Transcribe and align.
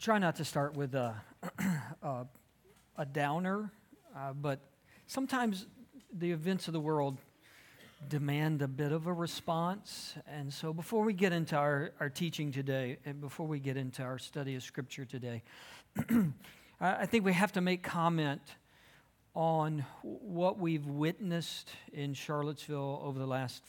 try 0.00 0.16
not 0.16 0.34
to 0.36 0.44
start 0.46 0.74
with 0.74 0.94
a, 0.94 1.14
a, 2.02 2.24
a 2.96 3.04
downer, 3.04 3.70
uh, 4.16 4.32
but 4.32 4.60
sometimes 5.06 5.66
the 6.10 6.32
events 6.32 6.68
of 6.68 6.72
the 6.72 6.80
world 6.80 7.18
demand 8.08 8.62
a 8.62 8.68
bit 8.68 8.92
of 8.92 9.06
a 9.06 9.12
response. 9.12 10.14
And 10.26 10.50
so 10.50 10.72
before 10.72 11.04
we 11.04 11.12
get 11.12 11.34
into 11.34 11.54
our, 11.54 11.92
our 12.00 12.08
teaching 12.08 12.50
today, 12.50 12.96
and 13.04 13.20
before 13.20 13.46
we 13.46 13.60
get 13.60 13.76
into 13.76 14.02
our 14.02 14.18
study 14.18 14.54
of 14.54 14.62
Scripture 14.62 15.04
today, 15.04 15.42
I 16.80 17.04
think 17.04 17.26
we 17.26 17.34
have 17.34 17.52
to 17.52 17.60
make 17.60 17.82
comment 17.82 18.40
on 19.34 19.84
what 20.00 20.58
we've 20.58 20.86
witnessed 20.86 21.68
in 21.92 22.14
Charlottesville 22.14 23.02
over 23.04 23.18
the 23.18 23.26
last 23.26 23.62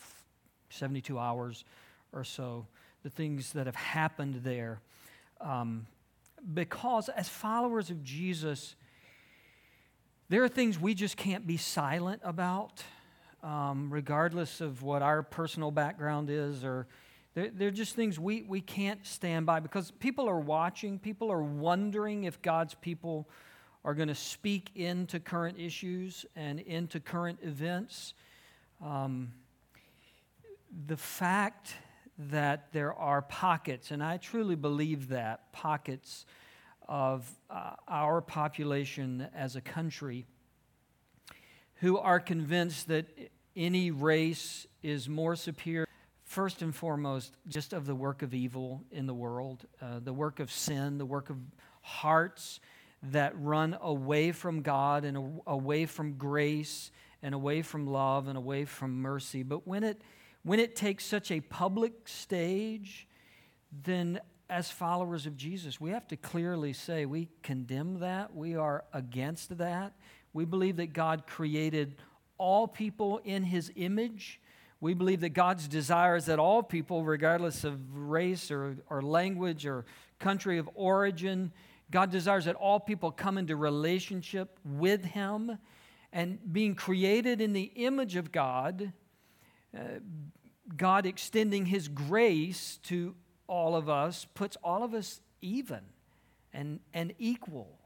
72 0.69 1.19
hours 1.19 1.65
or 2.13 2.23
so, 2.23 2.67
the 3.03 3.09
things 3.09 3.51
that 3.51 3.65
have 3.65 3.75
happened 3.75 4.35
there. 4.45 4.79
Um, 5.41 5.87
because 6.53 7.09
as 7.09 7.29
followers 7.29 7.89
of 7.89 8.03
Jesus, 8.03 8.75
there 10.29 10.43
are 10.43 10.49
things 10.49 10.79
we 10.79 10.93
just 10.93 11.17
can't 11.17 11.45
be 11.45 11.57
silent 11.57 12.21
about, 12.23 12.83
um, 13.43 13.89
regardless 13.91 14.61
of 14.61 14.81
what 14.81 15.01
our 15.01 15.23
personal 15.23 15.71
background 15.71 16.29
is, 16.29 16.63
or 16.63 16.87
they're, 17.33 17.49
they're 17.49 17.71
just 17.71 17.95
things 17.95 18.19
we, 18.19 18.43
we 18.43 18.61
can't 18.61 19.05
stand 19.05 19.45
by 19.45 19.59
because 19.59 19.91
people 19.91 20.29
are 20.29 20.39
watching, 20.39 20.99
people 20.99 21.31
are 21.31 21.43
wondering 21.43 22.25
if 22.25 22.41
God's 22.41 22.75
people 22.75 23.29
are 23.83 23.93
going 23.93 24.09
to 24.09 24.15
speak 24.15 24.71
into 24.75 25.19
current 25.19 25.57
issues 25.59 26.25
and 26.35 26.59
into 26.59 26.99
current 26.99 27.39
events. 27.41 28.13
Um, 28.83 29.31
the 30.87 30.97
fact 30.97 31.75
that 32.29 32.71
there 32.71 32.93
are 32.93 33.21
pockets, 33.21 33.91
and 33.91 34.03
I 34.03 34.17
truly 34.17 34.55
believe 34.55 35.09
that, 35.09 35.51
pockets 35.51 36.25
of 36.87 37.29
uh, 37.49 37.71
our 37.87 38.21
population 38.21 39.27
as 39.35 39.55
a 39.55 39.61
country 39.61 40.25
who 41.75 41.97
are 41.97 42.19
convinced 42.19 42.89
that 42.89 43.07
any 43.55 43.91
race 43.91 44.67
is 44.83 45.09
more 45.09 45.35
superior, 45.35 45.87
first 46.23 46.61
and 46.61 46.75
foremost, 46.75 47.35
just 47.47 47.73
of 47.73 47.85
the 47.85 47.95
work 47.95 48.21
of 48.21 48.33
evil 48.33 48.83
in 48.91 49.07
the 49.07 49.13
world, 49.13 49.65
uh, 49.81 49.99
the 49.99 50.13
work 50.13 50.39
of 50.39 50.51
sin, 50.51 50.97
the 50.97 51.05
work 51.05 51.29
of 51.29 51.37
hearts 51.81 52.59
that 53.03 53.33
run 53.35 53.75
away 53.81 54.31
from 54.31 54.61
God 54.61 55.05
and 55.05 55.41
away 55.47 55.85
from 55.85 56.13
grace 56.13 56.91
and 57.23 57.33
away 57.33 57.61
from 57.61 57.87
love 57.87 58.27
and 58.27 58.37
away 58.37 58.65
from 58.65 59.01
mercy. 59.01 59.43
But 59.43 59.67
when 59.67 59.83
it 59.83 60.01
when 60.43 60.59
it 60.59 60.75
takes 60.75 61.05
such 61.05 61.31
a 61.31 61.39
public 61.39 62.07
stage, 62.07 63.07
then 63.83 64.19
as 64.49 64.69
followers 64.69 65.25
of 65.25 65.37
Jesus, 65.37 65.79
we 65.79 65.91
have 65.91 66.07
to 66.09 66.17
clearly 66.17 66.73
say 66.73 67.05
we 67.05 67.29
condemn 67.41 67.99
that. 67.99 68.35
We 68.35 68.55
are 68.55 68.83
against 68.91 69.57
that. 69.59 69.93
We 70.33 70.45
believe 70.45 70.77
that 70.77 70.93
God 70.93 71.25
created 71.25 71.95
all 72.37 72.67
people 72.67 73.21
in 73.23 73.43
his 73.43 73.71
image. 73.75 74.41
We 74.81 74.93
believe 74.93 75.21
that 75.21 75.29
God's 75.29 75.67
desire 75.67 76.15
is 76.15 76.25
that 76.25 76.39
all 76.39 76.63
people, 76.63 77.05
regardless 77.05 77.63
of 77.63 77.79
race 77.95 78.49
or, 78.49 78.77
or 78.89 79.01
language 79.01 79.65
or 79.65 79.85
country 80.19 80.57
of 80.57 80.69
origin, 80.73 81.51
God 81.91 82.09
desires 82.09 82.45
that 82.45 82.55
all 82.55 82.79
people 82.79 83.11
come 83.11 83.37
into 83.37 83.55
relationship 83.55 84.57
with 84.65 85.05
him. 85.05 85.57
And 86.11 86.39
being 86.51 86.75
created 86.75 87.39
in 87.39 87.53
the 87.53 87.71
image 87.75 88.17
of 88.17 88.31
God, 88.33 88.91
uh, 89.77 89.99
God 90.75 91.05
extending 91.05 91.65
His 91.65 91.87
grace 91.87 92.79
to 92.83 93.15
all 93.47 93.75
of 93.75 93.89
us 93.89 94.25
puts 94.33 94.57
all 94.63 94.83
of 94.83 94.93
us 94.93 95.21
even 95.41 95.81
and, 96.53 96.79
and 96.93 97.13
equal. 97.19 97.79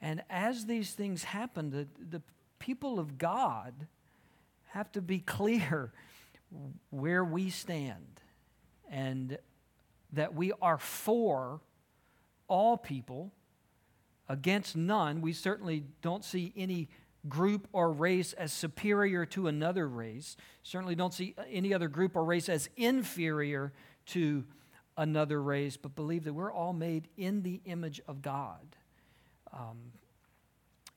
And 0.00 0.22
as 0.28 0.66
these 0.66 0.92
things 0.92 1.24
happen, 1.24 1.70
the, 1.70 1.86
the 2.10 2.22
people 2.58 2.98
of 2.98 3.18
God 3.18 3.86
have 4.70 4.90
to 4.92 5.02
be 5.02 5.18
clear 5.20 5.92
where 6.90 7.24
we 7.24 7.50
stand 7.50 8.20
and 8.90 9.38
that 10.12 10.34
we 10.34 10.52
are 10.60 10.78
for 10.78 11.60
all 12.48 12.76
people 12.76 13.32
against 14.28 14.76
none. 14.76 15.20
We 15.20 15.32
certainly 15.32 15.84
don't 16.02 16.24
see 16.24 16.52
any 16.56 16.88
group 17.28 17.68
or 17.72 17.92
race 17.92 18.32
as 18.32 18.52
superior 18.52 19.24
to 19.26 19.46
another 19.46 19.88
race. 19.88 20.36
Certainly 20.62 20.96
don't 20.96 21.14
see 21.14 21.34
any 21.50 21.72
other 21.72 21.88
group 21.88 22.16
or 22.16 22.24
race 22.24 22.48
as 22.48 22.68
inferior 22.76 23.72
to 24.06 24.44
another 24.96 25.42
race, 25.42 25.76
but 25.76 25.94
believe 25.94 26.24
that 26.24 26.32
we're 26.32 26.52
all 26.52 26.72
made 26.72 27.08
in 27.16 27.42
the 27.42 27.60
image 27.64 28.00
of 28.08 28.22
God. 28.22 28.76
Um, 29.52 29.92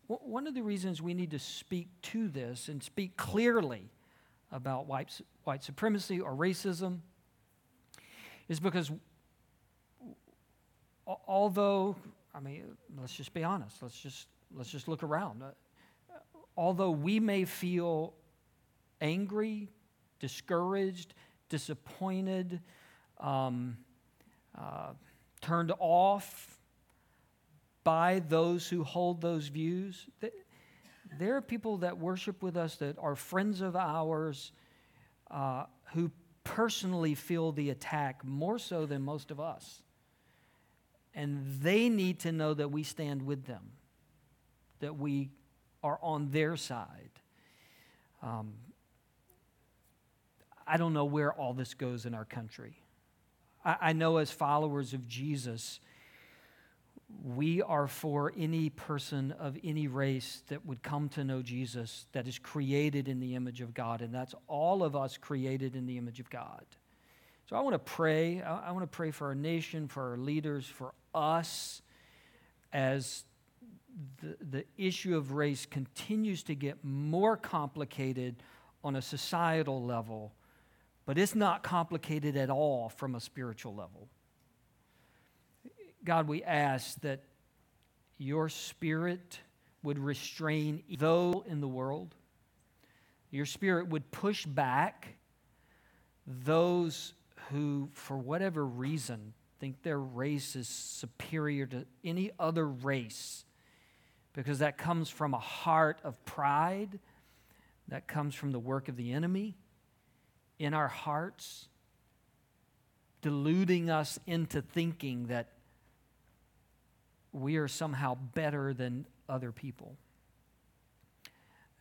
one 0.08 0.46
of 0.46 0.54
the 0.54 0.62
reasons 0.62 1.02
we 1.02 1.14
need 1.14 1.32
to 1.32 1.40
speak 1.40 1.88
to 2.04 2.28
this 2.28 2.68
and 2.68 2.82
speak 2.84 3.18
clearly 3.18 3.90
about 4.52 4.86
white, 4.86 5.20
white 5.44 5.64
supremacy 5.64 6.20
or 6.20 6.34
racism 6.34 7.00
is 8.48 8.60
because 8.60 8.92
although, 11.08 11.96
I 12.34 12.40
mean, 12.40 12.78
let's 13.00 13.16
just 13.16 13.34
be 13.34 13.44
honest, 13.44 13.82
let's 13.82 14.00
just, 14.00 14.28
let's 14.56 14.70
just 14.70 14.88
look 14.88 15.02
around 15.02 15.42
although 16.58 16.92
we 16.92 17.20
may 17.20 17.46
feel 17.46 18.14
angry, 19.02 19.70
discouraged, 20.20 21.14
disappointed, 21.50 22.62
um, 23.20 23.78
uh, 24.58 24.94
turned 25.42 25.72
off 25.80 26.60
by 27.84 28.20
those 28.28 28.68
who 28.68 28.84
hold 28.84 29.22
those 29.22 29.48
views, 29.48 30.08
there 31.20 31.36
are 31.36 31.42
people 31.42 31.78
that 31.78 31.98
worship 31.98 32.42
with 32.42 32.58
us 32.58 32.78
that 32.78 32.98
are 33.00 33.16
friends 33.16 33.62
of 33.62 33.76
ours 33.76 34.52
uh, 35.30 35.66
who 35.94 36.12
personally 36.44 37.16
feel 37.16 37.52
the 37.52 37.70
attack 37.70 38.24
more 38.24 38.58
so 38.58 38.86
than 38.86 39.02
most 39.02 39.32
of 39.32 39.40
us. 39.40 39.82
And 41.14 41.46
they 41.62 41.90
need 41.90 42.20
to 42.22 42.32
know 42.32 42.54
that 42.54 42.72
we 42.72 42.84
stand 42.84 43.22
with 43.22 43.46
them, 43.46 43.72
that 44.80 44.98
we 44.98 45.30
are 45.86 46.00
on 46.02 46.32
their 46.32 46.58
side. 46.58 47.12
Um, 48.24 48.54
I 50.66 50.78
don't 50.78 50.94
know 50.94 51.06
where 51.06 51.32
all 51.32 51.54
this 51.54 51.76
goes 51.76 52.08
in 52.08 52.16
our 52.16 52.26
country. 52.26 52.74
I, 53.64 53.76
I 53.82 53.94
know 53.94 54.18
as 54.18 54.32
followers 54.32 54.96
of 54.96 55.08
Jesus, 55.08 55.80
we 57.24 57.62
are 57.62 57.88
for 57.88 58.34
any 58.36 58.72
person 58.72 59.32
of 59.34 59.60
any 59.64 59.88
race 59.88 60.42
that 60.48 60.66
would 60.66 60.82
come 60.82 61.08
to 61.10 61.24
know 61.24 61.44
Jesus 61.44 62.08
that 62.14 62.28
is 62.28 62.40
created 62.40 63.08
in 63.08 63.20
the 63.20 63.36
image 63.36 63.62
of 63.62 63.76
God, 63.76 64.02
and 64.02 64.12
that's 64.12 64.34
all 64.48 64.84
of 64.84 64.96
us 64.96 65.18
created 65.18 65.76
in 65.76 65.86
the 65.86 66.00
image 66.00 66.20
of 66.20 66.32
God. 66.32 66.66
So 67.48 67.56
I 67.56 67.60
want 67.60 67.76
to 67.76 67.80
pray. 67.80 68.42
I, 68.42 68.70
I 68.70 68.72
want 68.72 68.82
to 68.82 68.98
pray 68.98 69.12
for 69.12 69.28
our 69.28 69.36
nation, 69.36 69.88
for 69.88 70.10
our 70.10 70.18
leaders, 70.18 70.66
for 70.66 70.96
us 71.14 71.84
as 72.74 73.24
the, 74.22 74.36
the 74.52 74.66
issue 74.78 75.16
of 75.16 75.32
race 75.32 75.66
continues 75.66 76.44
to 76.44 76.56
get 76.56 76.84
more 76.84 77.38
complicated 77.38 78.36
on 78.84 78.96
a 78.96 79.02
societal 79.02 79.84
level, 79.84 80.34
but 81.06 81.18
it's 81.18 81.36
not 81.36 81.64
complicated 81.64 82.36
at 82.36 82.50
all 82.50 82.90
from 82.90 83.16
a 83.16 83.20
spiritual 83.20 83.74
level. 83.74 84.08
God, 86.04 86.28
we 86.28 86.44
ask 86.44 87.00
that 87.02 87.24
your 88.18 88.50
spirit 88.50 89.40
would 89.84 90.00
restrain 90.00 90.84
those 90.98 91.44
in 91.48 91.62
the 91.62 91.68
world. 91.68 92.16
Your 93.32 93.46
spirit 93.46 93.88
would 93.88 94.12
push 94.12 94.46
back 94.46 95.16
those 96.28 97.14
who, 97.52 97.90
for 97.94 98.18
whatever 98.18 98.66
reason, 98.66 99.34
think 99.60 99.82
their 99.84 100.00
race 100.00 100.56
is 100.56 100.68
superior 100.68 101.66
to 101.68 101.86
any 102.04 102.32
other 102.40 102.68
race 102.68 103.45
because 104.36 104.60
that 104.60 104.78
comes 104.78 105.10
from 105.10 105.34
a 105.34 105.40
heart 105.40 105.98
of 106.04 106.24
pride, 106.26 107.00
that 107.88 108.08
comes 108.08 108.36
from 108.36 108.52
the 108.52 108.60
work 108.60 108.90
of 108.90 108.98
the 108.98 109.14
enemy 109.14 109.56
in 110.60 110.74
our 110.74 110.90
hearts, 110.90 111.68
deluding 113.22 113.90
us 113.90 114.20
into 114.28 114.62
thinking 114.62 115.28
that 115.28 115.48
we 117.32 117.58
are 117.58 117.68
somehow 117.68 118.16
better 118.16 118.74
than 118.74 119.06
other 119.30 119.52
people. 119.52 119.96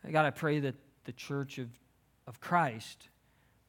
God, 0.09 0.25
I 0.25 0.29
pray 0.29 0.59
that 0.59 0.75
the 1.03 1.13
church 1.13 1.57
of, 1.57 1.69
of 2.27 2.39
Christ 2.39 3.09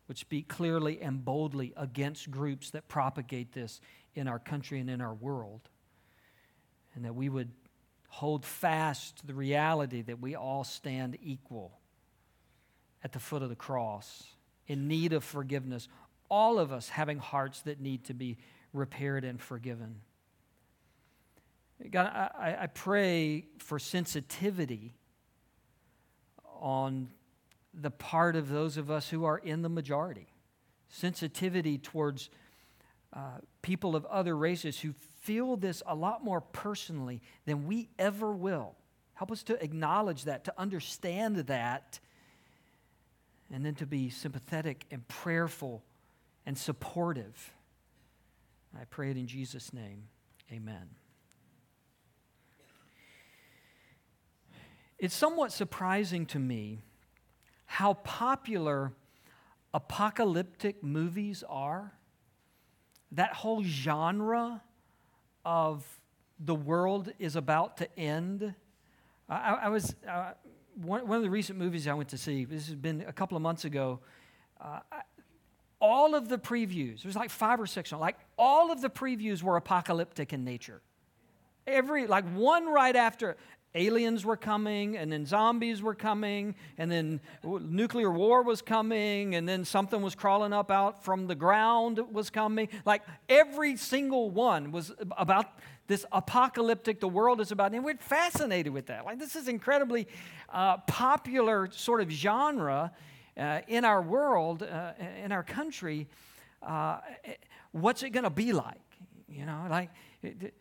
would 0.07 0.19
speak 0.19 0.49
clearly 0.49 1.01
and 1.01 1.25
boldly 1.25 1.73
against 1.77 2.31
groups 2.31 2.71
that 2.71 2.87
propagate 2.89 3.53
this 3.53 3.81
in 4.15 4.29
our 4.29 4.39
country 4.39 4.79
and 4.79 4.89
in 4.89 5.01
our 5.01 5.15
world. 5.15 5.69
And 6.95 7.05
that 7.05 7.15
we 7.15 7.29
would 7.29 7.51
hold 8.17 8.47
fast 8.47 9.19
to 9.19 9.27
the 9.27 9.35
reality 9.35 10.01
that 10.01 10.19
we 10.23 10.35
all 10.35 10.65
stand 10.65 11.19
equal 11.23 11.79
at 13.05 13.13
the 13.13 13.19
foot 13.19 13.43
of 13.43 13.51
the 13.51 13.55
cross, 13.55 14.25
in 14.67 14.89
need 14.89 15.13
of 15.13 15.23
forgiveness, 15.23 15.87
all 16.31 16.59
of 16.59 16.73
us 16.73 16.89
having 16.89 17.19
hearts 17.19 17.61
that 17.61 17.79
need 17.79 18.03
to 18.03 18.15
be 18.15 18.39
repaired 18.73 19.23
and 19.23 19.39
forgiven. 19.39 19.97
God, 21.91 22.07
I, 22.07 22.57
I 22.61 22.67
pray 22.69 23.49
for 23.59 23.79
sensitivity 23.79 24.95
on 26.59 27.11
the 27.75 27.91
part 27.91 28.35
of 28.35 28.49
those 28.49 28.79
of 28.79 28.91
us 28.91 29.11
who 29.11 29.27
are 29.27 29.37
in 29.37 29.61
the 29.61 29.69
majority, 29.69 30.29
sensitivity 30.89 31.77
towards 31.77 32.31
uh, 33.13 33.39
people 33.63 33.97
of 33.97 34.05
other 34.07 34.37
races 34.37 34.81
who 34.81 34.93
feel 35.23 35.57
this 35.57 35.83
a 35.87 35.95
lot 35.95 36.23
more 36.23 36.41
personally 36.41 37.23
than 37.45 37.67
we 37.67 37.89
ever 37.99 38.33
will. 38.33 38.75
Help 39.15 39.33
us 39.33 39.43
to 39.45 39.63
acknowledge 39.63 40.25
that, 40.25 40.45
to 40.45 40.55
understand 40.59 41.37
that, 41.37 42.01
and 43.53 43.65
then 43.65 43.75
to 43.77 43.87
be 43.87 44.11
sympathetic 44.11 44.85
and 44.91 45.07
prayerful 45.09 45.83
and 46.45 46.57
supportive. 46.59 47.55
I 48.79 48.85
pray 48.85 49.11
it 49.11 49.17
in 49.17 49.27
Jesus' 49.27 49.73
name. 49.73 50.05
Amen. 50.53 50.91
It's 54.99 55.15
somewhat 55.15 55.53
surprising 55.53 56.27
to 56.27 56.39
me 56.39 56.81
how 57.67 57.95
popular 57.95 58.93
apocalyptic 59.75 60.83
movies 60.83 61.45
are. 61.49 61.93
That 63.13 63.33
whole 63.35 63.63
genre 63.63 64.63
of 65.45 65.85
the 66.39 66.55
world 66.55 67.13
is 67.19 67.37
about 67.37 67.79
to 67.79 67.99
end. 67.99 68.55
I, 69.29 69.59
I 69.63 69.69
was, 69.69 69.95
uh, 70.09 70.33
one, 70.75 71.07
one, 71.07 71.17
of 71.19 71.23
the 71.23 71.31
recent 71.31 71.59
movies 71.59 71.87
I 71.89 71.95
went 71.95 72.11
to 72.11 72.19
see, 72.19 72.45
this 72.45 72.67
has 72.67 72.75
been 72.75 73.05
a 73.07 73.13
couple 73.13 73.37
of 73.37 73.43
months 73.43 73.65
ago. 73.65 74.01
Uh, 74.61 74.81
I, 74.93 75.01
all 75.81 76.15
of 76.15 76.29
the 76.29 76.39
previews, 76.39 77.03
there 77.03 77.09
was 77.09 77.17
like 77.17 77.31
five 77.31 77.61
or 77.61 77.67
six, 77.67 77.93
like 77.93 78.17
all 78.39 78.73
of 78.73 78.81
the 78.81 78.91
previews 78.91 79.43
were 79.43 79.57
apocalyptic 79.57 80.33
in 80.33 80.45
nature. 80.45 80.81
Every, 81.67 82.07
like 82.07 82.25
one 82.33 82.67
right 82.67 82.95
after, 82.95 83.37
aliens 83.77 84.25
were 84.25 84.37
coming, 84.37 84.97
and 84.97 85.13
then 85.13 85.27
zombies 85.27 85.83
were 85.83 85.95
coming, 85.95 86.55
and 86.79 86.91
then 86.91 87.21
nuclear 87.45 88.11
war 88.11 88.43
was 88.43 88.63
coming, 88.63 89.35
and 89.35 89.49
then 89.49 89.65
something 89.65 90.03
was 90.03 90.15
crawling 90.15 90.53
up 90.53 90.71
out 90.71 91.05
from 91.05 91.27
the 91.27 91.35
ground 91.35 92.01
was 92.11 92.31
coming. 92.31 92.69
Like 92.85 93.03
every 93.29 93.77
single 93.77 94.31
one 94.31 94.73
was 94.73 94.93
about 95.17 95.47
this 95.87 96.05
apocalyptic, 96.11 96.99
the 97.01 97.09
world 97.09 97.41
is 97.41 97.53
about, 97.53 97.73
and 97.73 97.85
we're 97.85 97.97
fascinated 97.97 98.73
with 98.73 98.87
that. 98.87 99.05
Like 99.05 99.19
this 99.19 99.37
is 99.37 99.47
incredibly 99.47 100.09
uh, 100.49 100.79
popular 100.79 101.69
sort 101.71 102.01
of 102.01 102.11
genre 102.11 102.91
uh, 103.37 103.61
in 103.69 103.85
our 103.85 104.03
world, 104.03 104.63
uh, 104.63 104.93
in 105.23 105.31
our 105.31 105.45
country. 105.45 106.09
Uh, 106.63 106.99
what's 107.73 108.03
it 108.03 108.11
going 108.11 108.25
to 108.25 108.31
be 108.31 108.53
like? 108.53 108.81
You 109.29 109.47
know, 109.47 109.67
like. 109.71 109.91
It, 110.23 110.55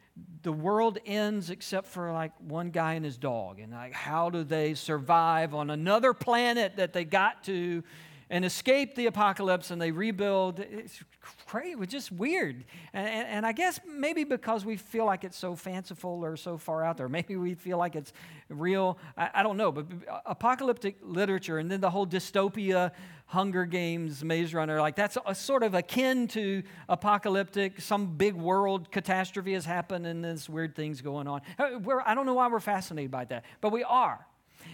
the 0.43 0.51
world 0.51 0.99
ends 1.05 1.49
except 1.49 1.87
for 1.87 2.11
like 2.11 2.31
one 2.39 2.69
guy 2.69 2.93
and 2.93 3.03
his 3.03 3.17
dog. 3.17 3.59
And 3.59 3.73
like, 3.73 3.93
how 3.93 4.29
do 4.29 4.43
they 4.43 4.73
survive 4.73 5.53
on 5.53 5.69
another 5.69 6.13
planet 6.13 6.77
that 6.77 6.93
they 6.93 7.03
got 7.03 7.43
to 7.45 7.83
and 8.29 8.43
escape 8.43 8.95
the 8.95 9.05
apocalypse 9.05 9.71
and 9.71 9.81
they 9.81 9.91
rebuild? 9.91 10.59
It's 10.59 11.01
crazy. 11.45 11.85
Just 11.85 12.11
weird. 12.11 12.65
And, 12.93 13.07
and, 13.07 13.27
and, 13.27 13.45
I 13.45 13.51
guess 13.51 13.79
maybe 13.87 14.23
because 14.23 14.65
we 14.65 14.77
feel 14.77 15.05
like 15.05 15.23
it's 15.23 15.37
so 15.37 15.55
fanciful 15.55 16.23
or 16.23 16.35
so 16.37 16.57
far 16.57 16.83
out 16.83 16.97
there, 16.97 17.09
maybe 17.19 17.35
we 17.35 17.53
feel 17.53 17.77
like 17.77 17.95
it's 17.95 18.13
real. 18.49 18.97
I, 19.17 19.29
I 19.35 19.43
don't 19.43 19.57
know. 19.57 19.71
But 19.71 19.87
apocalyptic 20.25 20.97
literature 21.01 21.59
and 21.59 21.69
then 21.69 21.81
the 21.81 21.89
whole 21.89 22.07
dystopia 22.07 22.91
Hunger 23.27 23.65
Games, 23.65 24.23
Maze 24.23 24.53
Runner, 24.53 24.79
like 24.79 24.95
that's 24.95 25.17
a, 25.25 25.33
sort 25.33 25.63
of 25.63 25.73
akin 25.73 26.27
to 26.29 26.63
apocalyptic. 26.87 27.81
Some 27.81 28.15
big 28.17 28.35
world 28.35 28.91
catastrophe 28.91 29.53
has 29.53 29.65
happened 29.65 30.05
and 30.05 30.23
there's 30.23 30.47
weird 30.47 30.75
things 30.75 31.01
going 31.01 31.27
on. 31.27 31.41
Uh, 31.57 31.79
we're, 31.81 32.01
I 32.01 32.13
don't 32.13 32.25
know 32.25 32.35
why 32.35 32.47
we're 32.47 32.59
fascinated 32.59 33.11
by 33.11 33.25
that, 33.25 33.45
but 33.61 33.71
we 33.71 33.83
are. 33.83 34.25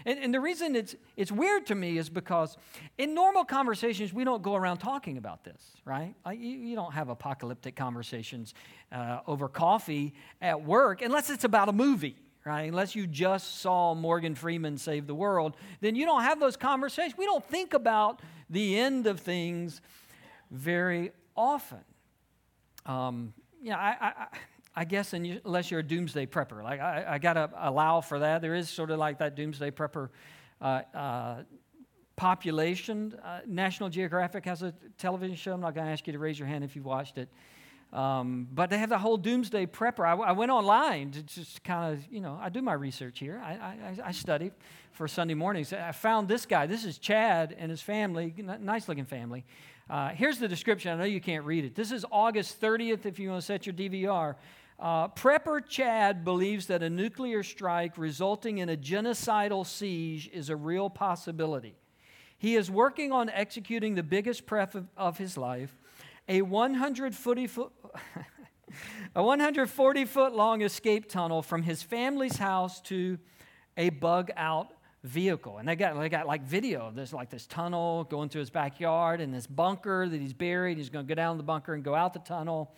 And, 0.04 0.18
and, 0.18 0.34
the 0.34 0.40
reason 0.40 0.76
it's, 0.76 0.94
it's 1.16 1.32
weird 1.32 1.66
to 1.66 1.74
me 1.74 1.98
is 1.98 2.08
because 2.08 2.56
in 2.98 3.14
normal 3.14 3.44
conversations, 3.44 4.12
we 4.12 4.24
don't 4.24 4.42
go 4.42 4.54
around 4.54 4.78
talking 4.78 5.18
about 5.18 5.44
this, 5.44 5.62
right? 5.84 6.14
Like 6.24 6.38
you, 6.38 6.50
you 6.50 6.74
don't 6.74 6.92
have 6.92 7.08
apocalyptic 7.08 7.76
conversations 7.76 8.54
uh, 8.90 9.20
over 9.26 9.48
coffee 9.48 10.14
at 10.40 10.64
work 10.64 11.02
unless 11.02 11.30
it's 11.30 11.44
about 11.44 11.68
a 11.68 11.72
movie, 11.72 12.16
right? 12.44 12.62
Unless 12.62 12.94
you 12.94 13.06
just 13.06 13.60
saw 13.60 13.94
Morgan 13.94 14.34
Freeman 14.34 14.78
save 14.78 15.06
the 15.06 15.14
world, 15.14 15.56
then 15.80 15.94
you 15.94 16.04
don't 16.04 16.22
have 16.22 16.40
those 16.40 16.56
conversations. 16.56 17.16
We 17.16 17.24
don't 17.24 17.44
think 17.44 17.74
about 17.74 18.20
the 18.50 18.78
end 18.78 19.06
of 19.06 19.20
things 19.20 19.80
very 20.50 21.12
often. 21.36 21.84
Um, 22.86 23.32
yeah, 23.62 23.78
I, 23.78 23.96
I, 24.00 24.08
I 24.08 24.26
guess 24.84 25.12
unless 25.12 25.70
you're 25.70 25.80
a 25.80 25.86
doomsday 25.86 26.26
prepper, 26.26 26.62
like 26.62 26.80
I, 26.80 27.04
I 27.08 27.18
got 27.18 27.34
to 27.34 27.50
allow 27.56 28.00
for 28.00 28.20
that. 28.20 28.40
There 28.40 28.54
is 28.54 28.68
sort 28.68 28.90
of 28.90 28.98
like 28.98 29.18
that 29.18 29.36
doomsday 29.36 29.70
prepper 29.70 30.08
uh, 30.60 30.82
uh, 30.94 31.42
population. 32.16 33.14
Uh, 33.22 33.40
National 33.46 33.88
Geographic 33.88 34.44
has 34.46 34.62
a 34.62 34.72
television 34.96 35.36
show. 35.36 35.52
I'm 35.52 35.60
not 35.60 35.74
going 35.74 35.86
to 35.86 35.92
ask 35.92 36.06
you 36.06 36.12
to 36.14 36.18
raise 36.18 36.38
your 36.38 36.48
hand 36.48 36.64
if 36.64 36.74
you've 36.74 36.86
watched 36.86 37.18
it. 37.18 37.28
Um, 37.92 38.48
but 38.50 38.70
they 38.70 38.78
have 38.78 38.88
the 38.88 38.98
whole 38.98 39.18
doomsday 39.18 39.66
prepper. 39.66 40.06
I, 40.06 40.12
I 40.12 40.32
went 40.32 40.50
online 40.50 41.10
to 41.10 41.22
just 41.22 41.62
kind 41.62 41.92
of, 41.92 42.10
you 42.10 42.20
know, 42.20 42.38
I 42.40 42.48
do 42.48 42.62
my 42.62 42.72
research 42.72 43.18
here. 43.18 43.38
I, 43.44 43.52
I, 43.52 43.96
I, 44.06 44.12
study 44.12 44.50
for 44.92 45.06
Sunday 45.06 45.34
mornings. 45.34 45.74
I 45.74 45.92
found 45.92 46.26
this 46.26 46.46
guy. 46.46 46.66
This 46.66 46.86
is 46.86 46.96
Chad 46.96 47.54
and 47.58 47.70
his 47.70 47.82
family, 47.82 48.34
nice 48.38 48.88
looking 48.88 49.04
family. 49.04 49.44
Uh, 49.90 50.08
here's 50.08 50.38
the 50.38 50.48
description. 50.48 50.90
I 50.90 50.96
know 50.96 51.04
you 51.04 51.20
can't 51.20 51.44
read 51.44 51.66
it. 51.66 51.74
This 51.74 51.92
is 51.92 52.06
August 52.10 52.58
30th 52.62 53.04
if 53.04 53.18
you 53.18 53.28
want 53.28 53.42
to 53.42 53.46
set 53.46 53.66
your 53.66 53.74
DVR. 53.74 54.36
Uh, 54.82 55.06
Prepper 55.06 55.64
Chad 55.64 56.24
believes 56.24 56.66
that 56.66 56.82
a 56.82 56.90
nuclear 56.90 57.44
strike 57.44 57.96
resulting 57.96 58.58
in 58.58 58.68
a 58.68 58.76
genocidal 58.76 59.64
siege 59.64 60.28
is 60.32 60.50
a 60.50 60.56
real 60.56 60.90
possibility. 60.90 61.76
He 62.36 62.56
is 62.56 62.68
working 62.68 63.12
on 63.12 63.30
executing 63.30 63.94
the 63.94 64.02
biggest 64.02 64.44
prep 64.44 64.74
of, 64.74 64.88
of 64.96 65.18
his 65.18 65.38
life 65.38 65.72
a 66.28 66.42
140 66.42 67.46
foot, 67.46 67.70
a 69.14 69.22
140 69.22 70.04
foot 70.04 70.34
long 70.34 70.62
escape 70.62 71.08
tunnel 71.08 71.42
from 71.42 71.62
his 71.62 71.84
family's 71.84 72.36
house 72.36 72.80
to 72.80 73.20
a 73.76 73.90
bug 73.90 74.32
out 74.36 74.72
vehicle. 75.04 75.58
And 75.58 75.68
they 75.68 75.76
got, 75.76 75.96
they 75.96 76.08
got 76.08 76.26
like 76.26 76.42
video 76.42 76.88
of 76.88 76.96
this, 76.96 77.12
like 77.12 77.30
this 77.30 77.46
tunnel 77.46 78.02
going 78.02 78.30
through 78.30 78.40
his 78.40 78.50
backyard 78.50 79.20
and 79.20 79.32
this 79.32 79.46
bunker 79.46 80.08
that 80.08 80.20
he's 80.20 80.32
buried. 80.32 80.76
He's 80.76 80.90
going 80.90 81.06
to 81.06 81.08
go 81.08 81.14
down 81.14 81.36
the 81.36 81.44
bunker 81.44 81.72
and 81.72 81.84
go 81.84 81.94
out 81.94 82.14
the 82.14 82.18
tunnel. 82.18 82.74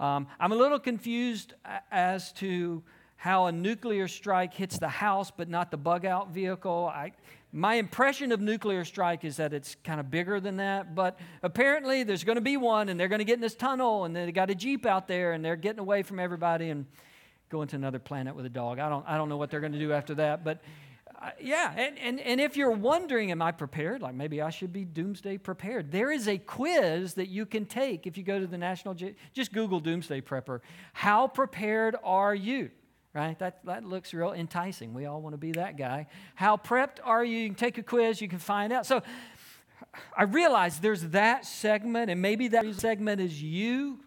Um, 0.00 0.28
I'm 0.38 0.52
a 0.52 0.56
little 0.56 0.78
confused 0.78 1.54
as 1.90 2.32
to 2.34 2.82
how 3.16 3.46
a 3.46 3.52
nuclear 3.52 4.06
strike 4.06 4.54
hits 4.54 4.78
the 4.78 4.88
house 4.88 5.32
but 5.36 5.48
not 5.48 5.70
the 5.70 5.76
bug 5.76 6.04
out 6.04 6.30
vehicle. 6.30 6.90
I, 6.94 7.12
my 7.52 7.74
impression 7.74 8.30
of 8.30 8.40
nuclear 8.40 8.84
strike 8.84 9.24
is 9.24 9.38
that 9.38 9.52
it's 9.52 9.76
kind 9.82 9.98
of 9.98 10.10
bigger 10.10 10.38
than 10.38 10.58
that, 10.58 10.94
but 10.94 11.18
apparently 11.42 12.04
there's 12.04 12.22
going 12.22 12.36
to 12.36 12.42
be 12.42 12.56
one, 12.56 12.90
and 12.90 13.00
they're 13.00 13.08
going 13.08 13.20
to 13.20 13.24
get 13.24 13.34
in 13.34 13.40
this 13.40 13.54
tunnel, 13.54 14.04
and 14.04 14.14
they 14.14 14.30
got 14.30 14.50
a 14.50 14.54
jeep 14.54 14.86
out 14.86 15.08
there, 15.08 15.32
and 15.32 15.44
they're 15.44 15.56
getting 15.56 15.80
away 15.80 16.02
from 16.02 16.20
everybody 16.20 16.70
and 16.70 16.86
going 17.48 17.66
to 17.68 17.76
another 17.76 17.98
planet 17.98 18.36
with 18.36 18.44
a 18.44 18.50
dog. 18.50 18.78
I 18.78 18.88
don't, 18.88 19.04
I 19.08 19.16
don't 19.16 19.28
know 19.28 19.38
what 19.38 19.50
they're 19.50 19.60
going 19.60 19.72
to 19.72 19.78
do 19.78 19.92
after 19.92 20.14
that, 20.16 20.44
but 20.44 20.60
uh, 21.20 21.30
yeah. 21.40 21.72
And, 21.76 21.98
and, 21.98 22.20
and 22.20 22.40
if 22.40 22.56
you're 22.56 22.70
wondering, 22.70 23.30
am 23.30 23.42
I 23.42 23.52
prepared? 23.52 24.02
Like 24.02 24.14
maybe 24.14 24.40
I 24.40 24.50
should 24.50 24.72
be 24.72 24.84
doomsday 24.84 25.38
prepared. 25.38 25.90
There 25.90 26.12
is 26.12 26.28
a 26.28 26.38
quiz 26.38 27.14
that 27.14 27.28
you 27.28 27.44
can 27.44 27.66
take 27.66 28.06
if 28.06 28.16
you 28.16 28.22
go 28.22 28.38
to 28.38 28.46
the 28.46 28.58
National, 28.58 28.94
just 28.94 29.52
Google 29.52 29.80
Doomsday 29.80 30.20
Prepper. 30.20 30.60
How 30.92 31.26
prepared 31.26 31.96
are 32.04 32.34
you? 32.34 32.70
right? 33.14 33.38
That, 33.38 33.64
that 33.64 33.84
looks 33.84 34.14
real 34.14 34.32
enticing. 34.32 34.94
We 34.94 35.06
all 35.06 35.20
want 35.20 35.32
to 35.32 35.38
be 35.38 35.52
that 35.52 35.76
guy. 35.76 36.06
How 36.34 36.56
prepped 36.56 36.98
are 37.02 37.24
you? 37.24 37.38
You 37.38 37.48
can 37.48 37.56
take 37.56 37.78
a 37.78 37.82
quiz, 37.82 38.20
you 38.20 38.28
can 38.28 38.38
find 38.38 38.72
out. 38.72 38.86
So 38.86 39.02
I 40.16 40.24
realize 40.24 40.78
there's 40.78 41.02
that 41.08 41.44
segment, 41.44 42.10
and 42.10 42.20
maybe 42.20 42.48
that 42.48 42.74
segment 42.76 43.20
is 43.20 43.42
you. 43.42 44.00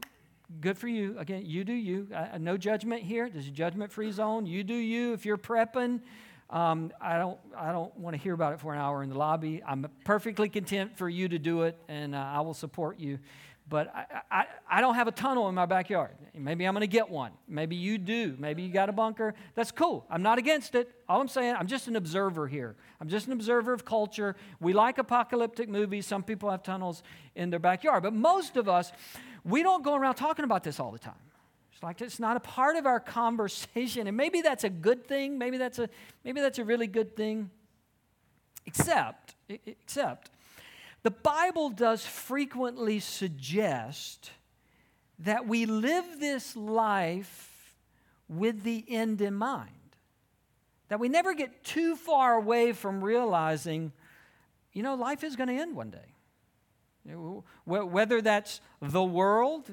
Good 0.60 0.78
for 0.78 0.88
you. 0.88 1.18
Again, 1.18 1.44
you 1.46 1.64
do 1.64 1.74
you. 1.74 2.08
No 2.40 2.58
judgment 2.58 3.04
here. 3.04 3.30
There's 3.30 3.48
a 3.48 3.52
judgment 3.52 3.92
free 3.92 4.12
zone. 4.12 4.46
You 4.46 4.64
do 4.64 4.76
you. 4.76 5.14
If 5.14 5.26
you're 5.26 5.38
prepping, 5.38 6.02
um, 6.52 6.92
I 7.00 7.18
don't, 7.18 7.40
I 7.58 7.72
don't 7.72 7.96
want 7.98 8.16
to 8.16 8.22
hear 8.22 8.34
about 8.34 8.54
it 8.54 8.60
for 8.60 8.74
an 8.74 8.80
hour 8.80 9.04
in 9.04 9.10
the 9.10 9.18
lobby. 9.18 9.64
I'm 9.66 9.88
perfectly 10.04 10.50
content 10.50 10.98
for 10.98 11.08
you 11.10 11.30
to 11.30 11.40
do 11.40 11.64
it, 11.64 11.78
and 11.88 12.14
uh, 12.14 12.20
I 12.20 12.42
will 12.42 12.54
support 12.54 13.00
you 13.00 13.20
but 13.72 13.90
I, 13.96 14.06
I, 14.30 14.46
I, 14.70 14.82
don't 14.82 14.96
have 14.96 15.08
a 15.08 15.14
tunnel 15.14 15.48
in 15.48 15.56
my 15.56 15.66
backyard. 15.66 16.12
Maybe 16.34 16.66
I'm 16.66 16.74
going 16.74 16.82
to 16.82 16.88
get 16.88 17.10
one. 17.10 17.32
Maybe 17.48 17.78
you 17.78 17.98
do. 17.98 18.36
Maybe 18.38 18.64
you 18.64 18.74
got 18.74 18.90
a 18.90 18.92
bunker. 18.92 19.34
That's 19.56 19.72
cool. 19.72 20.06
I'm 20.10 20.22
not 20.22 20.38
against 20.38 20.76
it. 20.76 20.92
All 21.08 21.22
I'm 21.22 21.30
saying, 21.30 21.56
I'm 21.58 21.68
just 21.68 21.88
an 21.88 21.96
observer 21.96 22.50
here. 22.50 22.76
I'm 23.00 23.08
just 23.08 23.28
an 23.28 23.34
observer 23.34 23.72
of 23.72 23.86
culture. 23.86 24.36
We 24.60 24.74
like 24.74 24.98
apocalyptic 24.98 25.70
movies. 25.70 26.06
Some 26.06 26.22
people 26.22 26.52
have 26.52 26.64
tunnels 26.64 27.02
in 27.36 27.50
their 27.50 27.60
backyard. 27.60 28.04
But 28.04 28.14
most 28.14 28.58
of 28.58 28.68
us, 28.68 28.92
we 29.46 29.64
don't 29.64 29.84
go 29.86 29.96
around 29.96 30.16
talking 30.16 30.44
about 30.44 30.66
this 30.66 30.78
all 30.78 30.92
the 30.92 31.00
time. 31.00 31.14
Like 31.82 32.02
it's 32.02 32.20
not 32.20 32.38
a 32.38 32.40
part 32.40 32.76
of 32.76 32.86
our 32.86 33.00
conversation. 33.20 34.08
And 34.08 34.16
maybe 34.16 34.42
that's 34.42 34.64
a 34.64 34.70
good 34.70 35.08
thing. 35.08 35.38
Maybe 35.38 35.58
that's 35.58 35.80
a, 35.80 35.90
maybe 36.24 36.42
that's 36.42 36.60
a 36.60 36.66
really 36.66 36.88
good 36.88 37.16
thing. 37.16 37.50
Except, 38.66 39.36
except, 39.50 40.30
the 41.04 41.12
Bible 41.12 41.72
does 41.72 42.06
frequently 42.06 43.00
suggest 43.00 44.32
that 45.20 45.48
we 45.48 45.66
live 45.66 46.06
this 46.20 46.56
life 46.56 47.76
with 48.30 48.64
the 48.64 48.86
end 48.88 49.22
in 49.22 49.34
mind. 49.34 49.70
That 50.90 51.00
we 51.00 51.10
never 51.10 51.34
get 51.34 51.64
too 51.64 51.96
far 51.96 52.36
away 52.36 52.74
from 52.74 53.04
realizing, 53.04 53.94
you 54.74 54.84
know, 54.84 54.96
life 54.96 55.24
is 55.24 55.36
going 55.36 55.50
to 55.50 55.56
end 55.56 55.76
one 55.76 55.90
day. 55.90 56.16
Whether 57.66 58.22
that's 58.22 58.62
the 58.82 59.04
world, 59.04 59.70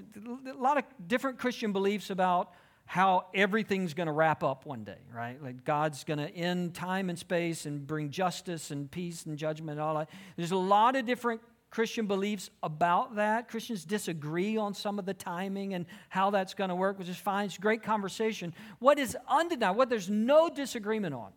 a 0.47 0.53
lot 0.53 0.79
of 0.79 0.85
different 1.07 1.39
Christian 1.39 1.73
beliefs 1.73 2.11
about 2.11 2.53
how 2.87 3.27
everything's 3.35 3.93
going 3.93 4.07
to 4.07 4.13
wrap 4.13 4.43
up 4.43 4.65
one 4.65 4.83
day, 4.83 4.97
right? 5.15 5.43
Like 5.43 5.63
God's 5.63 6.05
going 6.05 6.21
to 6.21 6.35
end 6.35 6.75
time 6.75 7.11
and 7.11 7.19
space 7.19 7.67
and 7.67 7.87
bring 7.87 8.09
justice 8.09 8.71
and 8.71 8.91
peace 8.91 9.27
and 9.27 9.37
judgment 9.37 9.79
and 9.79 9.81
all 9.81 9.99
that. 9.99 10.09
There's 10.37 10.53
a 10.53 10.57
lot 10.57 10.97
of 10.97 11.05
different 11.05 11.43
Christian 11.69 12.07
beliefs 12.07 12.49
about 12.63 13.17
that. 13.17 13.49
Christians 13.49 13.85
disagree 13.85 14.57
on 14.57 14.73
some 14.73 14.99
of 14.99 15.05
the 15.05 15.13
timing 15.13 15.75
and 15.75 15.85
how 16.09 16.31
that's 16.31 16.55
going 16.55 16.71
to 16.71 16.75
work, 16.75 16.99
which 16.99 17.11
is 17.11 17.19
fine. 17.19 17.45
It's 17.45 17.59
great 17.59 17.83
conversation. 17.83 18.55
What 18.79 18.99
is 18.99 19.15
undeniable, 19.29 19.77
what 19.77 19.91
there's 19.91 20.09
no 20.09 20.49
disagreement 20.49 21.15
on, 21.15 21.33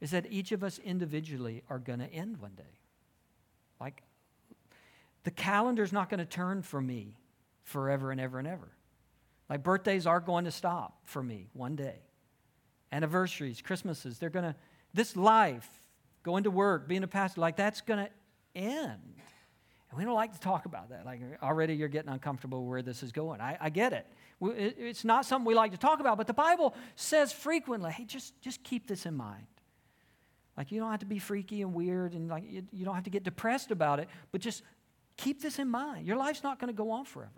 is 0.00 0.10
that 0.10 0.26
each 0.28 0.50
of 0.50 0.64
us 0.64 0.80
individually 0.80 1.62
are 1.70 1.78
going 1.78 2.00
to 2.00 2.12
end 2.12 2.38
one 2.38 2.56
day. 2.56 2.64
The 5.24 5.30
calendar's 5.30 5.92
not 5.92 6.08
going 6.10 6.18
to 6.18 6.26
turn 6.26 6.62
for 6.62 6.80
me 6.80 7.16
forever 7.62 8.10
and 8.10 8.20
ever 8.20 8.38
and 8.38 8.48
ever. 8.48 8.70
Like, 9.48 9.62
birthdays 9.62 10.06
are 10.06 10.20
going 10.20 10.46
to 10.46 10.50
stop 10.50 11.00
for 11.04 11.22
me 11.22 11.48
one 11.52 11.76
day. 11.76 12.00
Anniversaries, 12.90 13.62
Christmases, 13.62 14.18
they're 14.18 14.30
going 14.30 14.44
to, 14.44 14.54
this 14.94 15.16
life, 15.16 15.68
going 16.22 16.44
to 16.44 16.50
work, 16.50 16.88
being 16.88 17.02
a 17.02 17.08
pastor, 17.08 17.40
like, 17.40 17.56
that's 17.56 17.80
going 17.80 18.04
to 18.06 18.10
end. 18.54 18.98
And 19.90 19.98
we 19.98 20.04
don't 20.04 20.14
like 20.14 20.32
to 20.32 20.40
talk 20.40 20.64
about 20.64 20.90
that. 20.90 21.04
Like, 21.04 21.20
already 21.42 21.74
you're 21.74 21.88
getting 21.88 22.10
uncomfortable 22.10 22.64
where 22.64 22.82
this 22.82 23.02
is 23.02 23.12
going. 23.12 23.40
I, 23.40 23.58
I 23.60 23.70
get 23.70 23.92
it. 23.92 24.06
It's 24.40 25.04
not 25.04 25.24
something 25.24 25.46
we 25.46 25.54
like 25.54 25.72
to 25.72 25.78
talk 25.78 26.00
about, 26.00 26.18
but 26.18 26.26
the 26.26 26.34
Bible 26.34 26.74
says 26.96 27.32
frequently, 27.32 27.92
hey, 27.92 28.04
just, 28.04 28.40
just 28.40 28.64
keep 28.64 28.86
this 28.88 29.06
in 29.06 29.14
mind. 29.14 29.46
Like, 30.56 30.72
you 30.72 30.80
don't 30.80 30.90
have 30.90 31.00
to 31.00 31.06
be 31.06 31.18
freaky 31.18 31.62
and 31.62 31.74
weird, 31.74 32.14
and 32.14 32.28
like, 32.28 32.44
you, 32.46 32.62
you 32.72 32.84
don't 32.84 32.94
have 32.94 33.04
to 33.04 33.10
get 33.10 33.22
depressed 33.22 33.70
about 33.70 34.00
it, 34.00 34.08
but 34.32 34.40
just 34.40 34.62
keep 35.16 35.42
this 35.42 35.58
in 35.58 35.68
mind. 35.68 36.06
Your 36.06 36.16
life's 36.16 36.42
not 36.42 36.58
going 36.58 36.72
to 36.72 36.76
go 36.76 36.90
on 36.90 37.04
forever. 37.04 37.30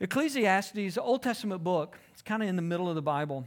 Ecclesiastes, 0.00 0.98
Old 0.98 1.22
Testament 1.22 1.62
book, 1.62 1.98
it's 2.12 2.22
kind 2.22 2.42
of 2.42 2.48
in 2.48 2.56
the 2.56 2.62
middle 2.62 2.88
of 2.88 2.94
the 2.94 3.02
Bible. 3.02 3.46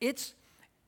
It's 0.00 0.34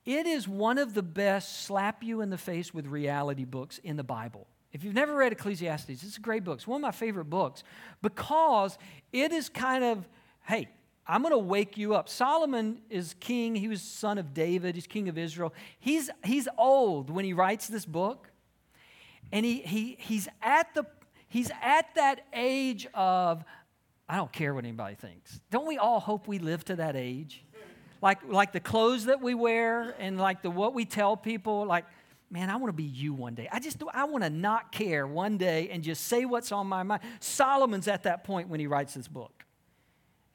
it 0.05 0.27
is 0.27 0.47
one 0.47 0.77
of 0.77 0.93
the 0.93 1.03
best 1.03 1.63
slap 1.65 2.03
you 2.03 2.21
in 2.21 2.29
the 2.29 2.37
face 2.37 2.75
with 2.75 2.87
reality 2.87 3.45
books 3.45 3.79
in 3.79 3.97
the 3.97 4.05
Bible. 4.05 4.47
If 4.73 4.85
you've 4.85 4.95
never 4.95 5.15
read 5.15 5.33
Ecclesiastes, 5.33 5.89
it's 5.89 6.17
a 6.19 6.21
great 6.21 6.45
book. 6.45 6.57
It's 6.57 6.67
one 6.67 6.81
of 6.81 6.83
my 6.83 6.91
favorite 6.91 7.27
books 7.27 7.63
because 8.03 8.77
it 9.13 9.33
is 9.33 9.49
kind 9.49 9.83
of, 9.83 10.07
hey, 10.43 10.69
I'm 11.07 11.23
going 11.23 11.33
to 11.33 11.39
wake 11.39 11.79
you 11.79 11.95
up. 11.95 12.09
Solomon 12.09 12.81
is 12.91 13.15
king. 13.21 13.55
He 13.55 13.69
was 13.69 13.81
son 13.81 14.19
of 14.19 14.35
David. 14.35 14.75
He's 14.75 14.87
king 14.87 15.09
of 15.09 15.17
Israel. 15.17 15.55
He's, 15.79 16.11
he's 16.23 16.49
old 16.59 17.09
when 17.09 17.25
he 17.25 17.33
writes 17.33 17.69
this 17.69 17.87
book. 17.87 18.29
And 19.35 19.45
he, 19.45 19.63
he, 19.63 19.97
he's, 19.99 20.29
at 20.41 20.73
the, 20.75 20.87
he's 21.29 21.51
at 21.61 21.93
that 21.97 22.25
age 22.33 22.87
of, 22.95 23.45
I 24.09 24.17
don't 24.17 24.33
care 24.33 24.55
what 24.55 24.65
anybody 24.65 24.95
thinks. 24.95 25.41
Don't 25.51 25.67
we 25.67 25.77
all 25.77 25.99
hope 25.99 26.29
we 26.29 26.39
live 26.39 26.65
to 26.67 26.77
that 26.77 26.95
age? 26.95 27.45
like, 28.01 28.19
like 28.29 28.53
the 28.53 28.61
clothes 28.61 29.07
that 29.07 29.21
we 29.21 29.35
wear 29.35 29.97
and 29.99 30.19
like 30.19 30.43
the 30.43 30.51
what 30.51 30.73
we 30.73 30.85
tell 30.85 31.17
people, 31.17 31.67
like, 31.67 31.85
man, 32.31 32.49
I 32.49 32.57
want 32.57 32.69
to 32.69 32.77
be 32.77 32.85
you 32.85 33.13
one 33.13 33.35
day. 33.35 33.49
I 33.51 33.59
just 33.59 33.83
I 33.93 34.05
want 34.05 34.23
to 34.23 34.31
not 34.31 34.71
care 34.71 35.05
one 35.05 35.37
day 35.37 35.71
and 35.71 35.83
just 35.83 36.05
say 36.05 36.27
what's 36.27 36.53
on 36.53 36.69
my 36.69 36.85
mind. 36.85 37.03
Solomon's 37.19 37.89
at 37.89 38.05
that 38.05 38.23
point 38.23 38.49
when 38.49 38.61
he 38.61 38.69
writes 38.69 38.95
this 38.95 39.09
book. 39.09 39.45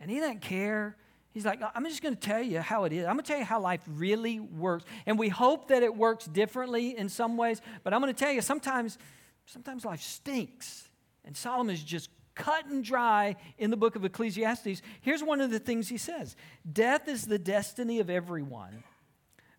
And 0.01 0.10
he 0.10 0.20
doesn't 0.20 0.41
care. 0.41 0.98
He's 1.39 1.46
like, 1.46 1.62
I'm 1.74 1.86
just 1.86 2.03
going 2.03 2.17
to 2.17 2.19
tell 2.19 2.41
you 2.41 2.60
how 2.60 2.84
it 2.84 2.91
is. 2.91 3.05
I'm 3.05 3.13
going 3.13 3.24
to 3.24 3.31
tell 3.31 3.39
you 3.39 3.46
how 3.46 3.62
life 3.62 3.79
really 3.88 4.41
works. 4.41 4.84
And 5.05 5.17
we 5.17 5.29
hope 5.29 5.69
that 5.69 5.84
it 5.84 5.96
works 5.96 6.25
differently 6.25 6.98
in 6.98 7.08
some 7.08 7.38
ways, 7.38 7.62
but 7.81 7.93
I'm 7.93 8.01
going 8.01 8.13
to 8.13 8.19
tell 8.19 8.34
you 8.34 8.41
sometimes 8.41 8.98
sometimes 9.46 9.86
life 9.86 10.01
stinks. 10.01 10.89
And 11.24 11.38
Solomon's 11.38 11.81
just 11.81 12.10
cut 12.36 12.65
and 12.65 12.84
dry 12.84 13.38
in 13.58 13.69
the 13.72 13.77
book 13.77 13.96
of 13.96 14.03
Ecclesiastes. 14.03 14.81
Here's 15.00 15.24
one 15.24 15.39
of 15.39 15.50
the 15.50 15.60
things 15.60 15.88
he 15.88 15.98
says 15.98 16.36
Death 16.69 17.08
is 17.08 17.25
the 17.25 17.39
destiny 17.39 18.01
of 18.01 18.10
everyone. 18.10 18.84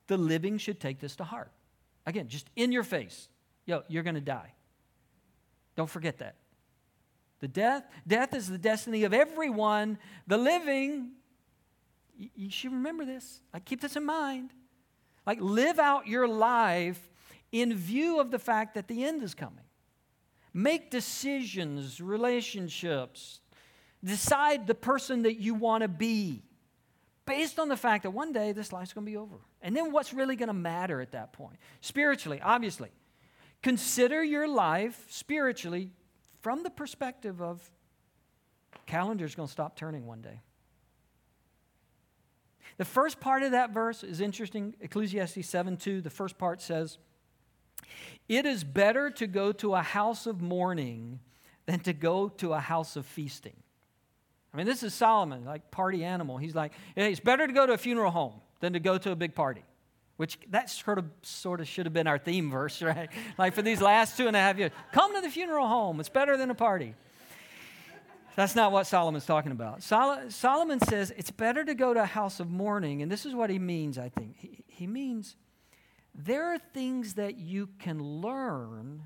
The 0.06 0.18
living 0.18 0.58
should 0.58 0.80
take 0.80 1.00
this 1.00 1.16
to 1.16 1.24
heart. 1.24 1.50
Again, 2.04 2.28
just 2.28 2.50
in 2.56 2.72
your 2.72 2.82
face. 2.82 3.30
Yo, 3.64 3.84
you're 3.88 4.02
going 4.02 4.16
to 4.16 4.20
die. 4.20 4.52
Don't 5.76 5.88
forget 5.88 6.18
that. 6.18 6.34
The 7.38 7.48
death, 7.48 7.84
death 8.06 8.34
is 8.34 8.50
the 8.50 8.58
destiny 8.58 9.04
of 9.04 9.14
everyone. 9.14 9.96
The 10.26 10.36
living, 10.36 11.12
you 12.34 12.50
should 12.50 12.72
remember 12.72 13.04
this. 13.04 13.40
Like, 13.52 13.64
keep 13.64 13.80
this 13.80 13.96
in 13.96 14.04
mind. 14.04 14.52
Like, 15.26 15.40
live 15.40 15.78
out 15.78 16.06
your 16.06 16.28
life 16.28 17.10
in 17.52 17.74
view 17.74 18.20
of 18.20 18.30
the 18.30 18.38
fact 18.38 18.74
that 18.74 18.88
the 18.88 19.04
end 19.04 19.22
is 19.22 19.34
coming. 19.34 19.64
Make 20.52 20.90
decisions, 20.90 22.00
relationships. 22.00 23.40
Decide 24.02 24.66
the 24.66 24.74
person 24.74 25.22
that 25.22 25.38
you 25.38 25.54
want 25.54 25.82
to 25.82 25.88
be 25.88 26.42
based 27.26 27.58
on 27.58 27.68
the 27.68 27.76
fact 27.76 28.02
that 28.02 28.10
one 28.10 28.32
day 28.32 28.52
this 28.52 28.72
life's 28.72 28.92
going 28.92 29.04
to 29.04 29.10
be 29.10 29.16
over. 29.16 29.36
And 29.62 29.76
then 29.76 29.92
what's 29.92 30.12
really 30.12 30.36
going 30.36 30.48
to 30.48 30.54
matter 30.54 31.00
at 31.00 31.12
that 31.12 31.32
point? 31.32 31.56
Spiritually, 31.80 32.40
obviously. 32.42 32.90
Consider 33.62 34.24
your 34.24 34.48
life 34.48 35.04
spiritually 35.10 35.90
from 36.40 36.62
the 36.62 36.70
perspective 36.70 37.42
of 37.42 37.70
calendar's 38.86 39.34
going 39.34 39.46
to 39.46 39.52
stop 39.52 39.76
turning 39.76 40.06
one 40.06 40.22
day. 40.22 40.40
The 42.80 42.86
first 42.86 43.20
part 43.20 43.42
of 43.42 43.50
that 43.50 43.74
verse 43.74 44.02
is 44.02 44.22
interesting. 44.22 44.74
Ecclesiastes 44.80 45.46
7 45.46 45.76
2, 45.76 46.00
the 46.00 46.08
first 46.08 46.38
part 46.38 46.62
says, 46.62 46.96
it 48.26 48.46
is 48.46 48.64
better 48.64 49.10
to 49.10 49.26
go 49.26 49.52
to 49.52 49.74
a 49.74 49.82
house 49.82 50.26
of 50.26 50.40
mourning 50.40 51.20
than 51.66 51.80
to 51.80 51.92
go 51.92 52.30
to 52.38 52.54
a 52.54 52.58
house 52.58 52.96
of 52.96 53.04
feasting. 53.04 53.52
I 54.54 54.56
mean, 54.56 54.64
this 54.64 54.82
is 54.82 54.94
Solomon, 54.94 55.44
like 55.44 55.70
party 55.70 56.02
animal. 56.02 56.38
He's 56.38 56.54
like, 56.54 56.72
hey, 56.94 57.10
it's 57.10 57.20
better 57.20 57.46
to 57.46 57.52
go 57.52 57.66
to 57.66 57.74
a 57.74 57.76
funeral 57.76 58.12
home 58.12 58.40
than 58.60 58.72
to 58.72 58.80
go 58.80 58.96
to 58.96 59.10
a 59.10 59.16
big 59.16 59.34
party. 59.34 59.62
Which 60.16 60.38
that 60.48 60.70
sort 60.70 60.98
of 60.98 61.04
sort 61.20 61.60
of 61.60 61.68
should 61.68 61.84
have 61.84 61.92
been 61.92 62.06
our 62.06 62.18
theme 62.18 62.50
verse, 62.50 62.80
right? 62.96 63.10
like 63.36 63.52
for 63.52 63.60
these 63.60 63.82
last 63.82 64.16
two 64.16 64.26
and 64.26 64.34
a 64.34 64.40
half 64.40 64.56
years. 64.56 64.72
Come 64.92 65.14
to 65.16 65.20
the 65.20 65.28
funeral 65.28 65.68
home. 65.68 66.00
It's 66.00 66.08
better 66.08 66.38
than 66.38 66.48
a 66.48 66.54
party. 66.54 66.94
That's 68.36 68.54
not 68.54 68.72
what 68.72 68.86
Solomon's 68.86 69.26
talking 69.26 69.52
about. 69.52 69.82
Sol- 69.82 70.30
Solomon 70.30 70.80
says 70.80 71.12
it's 71.16 71.30
better 71.30 71.64
to 71.64 71.74
go 71.74 71.92
to 71.92 72.02
a 72.02 72.06
house 72.06 72.40
of 72.40 72.50
mourning, 72.50 73.02
and 73.02 73.10
this 73.10 73.26
is 73.26 73.34
what 73.34 73.50
he 73.50 73.58
means, 73.58 73.98
I 73.98 74.08
think. 74.08 74.36
He, 74.36 74.64
he 74.66 74.86
means 74.86 75.36
there 76.14 76.52
are 76.52 76.58
things 76.58 77.14
that 77.14 77.36
you 77.36 77.68
can 77.78 78.02
learn 78.02 79.02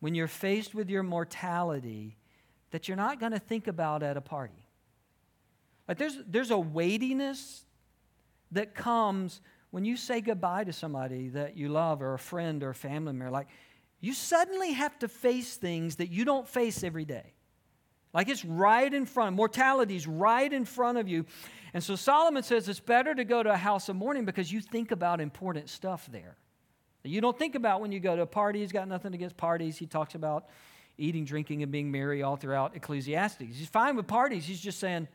when 0.00 0.14
you're 0.14 0.28
faced 0.28 0.74
with 0.74 0.90
your 0.90 1.02
mortality 1.02 2.16
that 2.70 2.88
you're 2.88 2.96
not 2.96 3.20
going 3.20 3.32
to 3.32 3.38
think 3.38 3.68
about 3.68 4.02
at 4.02 4.16
a 4.16 4.20
party. 4.20 4.66
Like 5.86 5.98
there's, 5.98 6.18
there's 6.26 6.50
a 6.50 6.58
weightiness 6.58 7.64
that 8.50 8.74
comes 8.74 9.40
when 9.70 9.84
you 9.84 9.96
say 9.96 10.20
goodbye 10.20 10.64
to 10.64 10.72
somebody 10.72 11.28
that 11.30 11.56
you 11.56 11.68
love 11.68 12.02
or 12.02 12.14
a 12.14 12.18
friend 12.18 12.62
or 12.62 12.70
a 12.70 12.74
family 12.74 13.12
member. 13.12 13.30
Like 13.30 13.48
you 14.00 14.12
suddenly 14.12 14.72
have 14.72 14.98
to 15.00 15.08
face 15.08 15.56
things 15.56 15.96
that 15.96 16.10
you 16.10 16.24
don't 16.24 16.48
face 16.48 16.82
every 16.82 17.04
day. 17.04 17.34
Like 18.12 18.28
it's 18.28 18.44
right 18.44 18.92
in 18.92 19.06
front, 19.06 19.36
mortality's 19.36 20.06
right 20.06 20.52
in 20.52 20.64
front 20.64 20.98
of 20.98 21.08
you. 21.08 21.24
And 21.74 21.82
so 21.82 21.96
Solomon 21.96 22.42
says 22.42 22.68
it's 22.68 22.80
better 22.80 23.14
to 23.14 23.24
go 23.24 23.42
to 23.42 23.50
a 23.50 23.56
house 23.56 23.88
of 23.88 23.96
mourning 23.96 24.24
because 24.24 24.52
you 24.52 24.60
think 24.60 24.90
about 24.90 25.20
important 25.20 25.70
stuff 25.70 26.06
there. 26.12 26.36
You 27.04 27.20
don't 27.20 27.36
think 27.36 27.54
about 27.54 27.80
when 27.80 27.90
you 27.90 28.00
go 28.00 28.14
to 28.14 28.22
a 28.22 28.26
party, 28.26 28.60
he's 28.60 28.72
got 28.72 28.86
nothing 28.86 29.14
against 29.14 29.36
parties. 29.36 29.76
He 29.76 29.86
talks 29.86 30.14
about 30.14 30.48
eating, 30.98 31.24
drinking, 31.24 31.62
and 31.62 31.72
being 31.72 31.90
merry 31.90 32.22
all 32.22 32.36
throughout 32.36 32.76
Ecclesiastes. 32.76 33.40
He's 33.40 33.68
fine 33.68 33.96
with 33.96 34.06
parties. 34.06 34.44
He's 34.44 34.60
just 34.60 34.78
saying, 34.78 35.08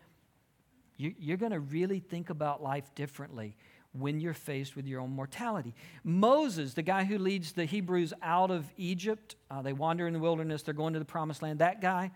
you're 0.98 1.38
going 1.38 1.51
to 1.51 1.60
really 1.60 2.00
think 2.00 2.32
about 2.32 2.62
life 2.63 2.94
differently 2.96 3.56
when 3.94 4.20
you're 4.20 4.34
faced 4.34 4.75
with 4.75 4.86
your 4.88 5.00
own 5.00 5.12
mortality. 5.12 5.75
Moses, 6.04 6.74
the 6.74 6.82
guy 6.82 7.04
who 7.04 7.18
leads 7.20 7.51
the 7.51 7.66
Hebrews 7.66 8.13
out 8.22 8.51
of 8.51 8.66
Egypt, 8.77 9.36
uh, 9.50 9.62
they 9.62 9.74
wander 9.74 10.08
in 10.08 10.13
the 10.13 10.20
wilderness, 10.20 10.63
they're 10.63 10.74
going 10.74 10.94
to 10.94 11.00
the 11.00 11.06
promised 11.06 11.42
land. 11.42 11.60
That 11.60 11.82
guy, 11.82 12.12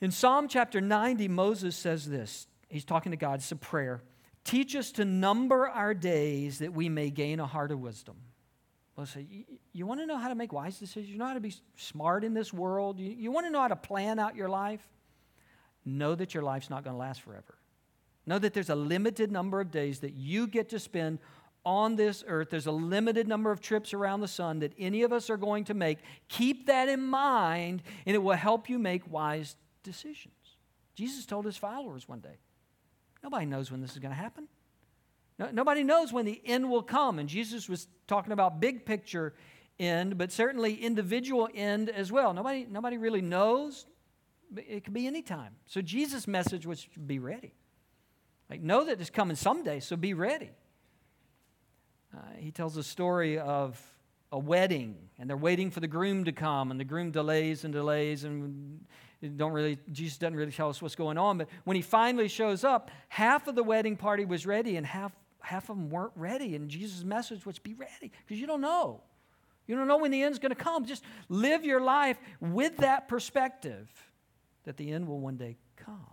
in 0.00 0.10
Psalm 0.10 0.48
chapter 0.48 0.80
90, 0.80 1.28
Moses 1.28 1.76
says 1.76 2.08
this 2.08 2.46
he's 2.68 2.84
talking 2.84 3.12
to 3.12 3.16
God. 3.16 3.40
It's 3.40 3.52
a 3.52 3.56
prayer. 3.56 4.02
Teach 4.44 4.76
us 4.76 4.92
to 4.92 5.04
number 5.04 5.68
our 5.68 5.92
days 5.94 6.60
that 6.60 6.72
we 6.72 6.88
may 6.88 7.10
gain 7.10 7.40
a 7.40 7.46
heart 7.46 7.72
of 7.72 7.80
wisdom. 7.80 8.16
Well, 8.96 9.06
say, 9.06 9.26
you, 9.28 9.44
you 9.72 9.86
want 9.86 10.00
to 10.00 10.06
know 10.06 10.16
how 10.16 10.28
to 10.28 10.34
make 10.34 10.52
wise 10.52 10.78
decisions? 10.78 11.10
You 11.10 11.18
know 11.18 11.26
how 11.26 11.34
to 11.34 11.40
be 11.40 11.54
smart 11.76 12.24
in 12.24 12.32
this 12.32 12.52
world? 12.52 12.98
You, 12.98 13.10
you 13.10 13.30
want 13.30 13.46
to 13.46 13.50
know 13.50 13.60
how 13.60 13.68
to 13.68 13.76
plan 13.76 14.18
out 14.18 14.36
your 14.36 14.48
life? 14.48 14.86
Know 15.84 16.14
that 16.14 16.32
your 16.32 16.42
life's 16.42 16.70
not 16.70 16.84
going 16.84 16.94
to 16.94 16.98
last 16.98 17.22
forever. 17.22 17.58
Know 18.24 18.38
that 18.38 18.54
there's 18.54 18.70
a 18.70 18.74
limited 18.74 19.30
number 19.30 19.60
of 19.60 19.70
days 19.70 20.00
that 20.00 20.14
you 20.14 20.46
get 20.46 20.68
to 20.70 20.78
spend 20.78 21.18
on 21.64 21.96
this 21.96 22.24
earth. 22.26 22.48
There's 22.50 22.66
a 22.66 22.72
limited 22.72 23.28
number 23.28 23.50
of 23.50 23.60
trips 23.60 23.92
around 23.92 24.20
the 24.20 24.28
sun 24.28 24.60
that 24.60 24.72
any 24.78 25.02
of 25.02 25.12
us 25.12 25.28
are 25.28 25.36
going 25.36 25.64
to 25.64 25.74
make. 25.74 25.98
Keep 26.28 26.66
that 26.66 26.88
in 26.88 27.02
mind, 27.02 27.82
and 28.06 28.14
it 28.14 28.20
will 28.20 28.36
help 28.36 28.70
you 28.70 28.78
make 28.78 29.10
wise 29.10 29.56
decisions. 29.86 30.34
Jesus 30.94 31.24
told 31.24 31.46
his 31.46 31.56
followers 31.56 32.06
one 32.06 32.20
day 32.20 32.36
Nobody 33.22 33.46
knows 33.46 33.70
when 33.70 33.80
this 33.80 33.92
is 33.92 33.98
going 33.98 34.14
to 34.14 34.20
happen. 34.20 34.46
No, 35.38 35.50
nobody 35.50 35.82
knows 35.82 36.12
when 36.12 36.24
the 36.26 36.40
end 36.44 36.70
will 36.70 36.82
come. 36.82 37.18
And 37.18 37.28
Jesus 37.28 37.68
was 37.68 37.88
talking 38.06 38.32
about 38.32 38.60
big 38.60 38.86
picture 38.86 39.34
end, 39.78 40.16
but 40.16 40.30
certainly 40.30 40.74
individual 40.74 41.48
end 41.54 41.90
as 41.90 42.12
well. 42.12 42.32
Nobody, 42.32 42.66
nobody 42.70 42.98
really 42.98 43.22
knows. 43.22 43.86
It 44.56 44.84
could 44.84 44.94
be 44.94 45.06
any 45.06 45.22
time. 45.22 45.56
So 45.66 45.82
Jesus' 45.82 46.28
message 46.28 46.66
was 46.66 46.86
be 47.06 47.18
ready. 47.18 47.52
Like, 48.48 48.62
know 48.62 48.84
that 48.84 49.00
it's 49.00 49.10
coming 49.10 49.36
someday, 49.36 49.80
so 49.80 49.96
be 49.96 50.14
ready. 50.14 50.50
Uh, 52.16 52.20
he 52.36 52.52
tells 52.52 52.76
a 52.76 52.84
story 52.84 53.38
of 53.38 53.80
a 54.30 54.38
wedding, 54.38 54.96
and 55.18 55.28
they're 55.28 55.36
waiting 55.36 55.70
for 55.70 55.80
the 55.80 55.88
groom 55.88 56.24
to 56.24 56.32
come, 56.32 56.70
and 56.70 56.78
the 56.78 56.84
groom 56.84 57.10
delays 57.10 57.64
and 57.64 57.72
delays, 57.72 58.22
and 58.22 58.86
don't 59.22 59.52
really, 59.52 59.78
Jesus 59.92 60.18
doesn't 60.18 60.36
really 60.36 60.52
tell 60.52 60.68
us 60.68 60.82
what's 60.82 60.94
going 60.94 61.18
on. 61.18 61.38
But 61.38 61.48
when 61.64 61.76
he 61.76 61.82
finally 61.82 62.28
shows 62.28 62.64
up, 62.64 62.90
half 63.08 63.48
of 63.48 63.54
the 63.54 63.62
wedding 63.62 63.96
party 63.96 64.24
was 64.24 64.46
ready, 64.46 64.76
and 64.76 64.86
half 64.86 65.12
half 65.40 65.70
of 65.70 65.76
them 65.76 65.90
weren't 65.90 66.12
ready. 66.16 66.56
And 66.56 66.68
Jesus' 66.68 67.04
message 67.04 67.46
was 67.46 67.58
be 67.58 67.74
ready, 67.74 68.12
because 68.24 68.40
you 68.40 68.46
don't 68.46 68.60
know. 68.60 69.02
You 69.66 69.76
don't 69.76 69.88
know 69.88 69.98
when 69.98 70.10
the 70.10 70.22
end's 70.22 70.38
going 70.38 70.54
to 70.54 70.62
come. 70.62 70.84
Just 70.84 71.02
live 71.28 71.64
your 71.64 71.80
life 71.80 72.18
with 72.40 72.76
that 72.78 73.08
perspective 73.08 73.88
that 74.64 74.76
the 74.76 74.92
end 74.92 75.08
will 75.08 75.18
one 75.18 75.36
day 75.36 75.56
come. 75.76 76.06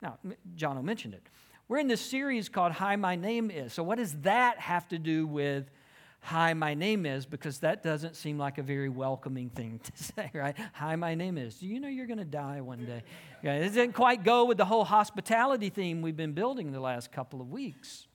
Now, 0.00 0.18
John 0.56 0.84
mentioned 0.84 1.14
it. 1.14 1.22
We're 1.68 1.78
in 1.78 1.88
this 1.88 2.00
series 2.00 2.48
called 2.48 2.72
Hi, 2.72 2.96
My 2.96 3.16
Name 3.16 3.50
Is. 3.50 3.72
So, 3.72 3.82
what 3.82 3.98
does 3.98 4.12
that 4.22 4.58
have 4.58 4.88
to 4.88 4.98
do 4.98 5.26
with 5.26 5.70
Hi, 6.24 6.54
my 6.54 6.74
name 6.74 7.04
is? 7.04 7.26
Because 7.26 7.58
that 7.58 7.82
doesn't 7.82 8.14
seem 8.14 8.38
like 8.38 8.58
a 8.58 8.62
very 8.62 8.88
welcoming 8.88 9.50
thing 9.50 9.80
to 9.82 9.92
say, 10.04 10.30
right? 10.32 10.56
Hi, 10.72 10.94
my 10.94 11.16
name 11.16 11.36
is. 11.36 11.56
Do 11.56 11.66
you 11.66 11.80
know 11.80 11.88
you're 11.88 12.06
going 12.06 12.18
to 12.18 12.24
die 12.24 12.60
one 12.60 12.84
day? 12.84 13.02
Yeah, 13.42 13.56
it 13.56 13.68
doesn't 13.68 13.92
quite 13.92 14.22
go 14.22 14.44
with 14.44 14.56
the 14.56 14.64
whole 14.64 14.84
hospitality 14.84 15.68
theme 15.68 16.00
we've 16.00 16.16
been 16.16 16.32
building 16.32 16.70
the 16.70 16.80
last 16.80 17.10
couple 17.10 17.40
of 17.40 17.50
weeks. 17.50 18.06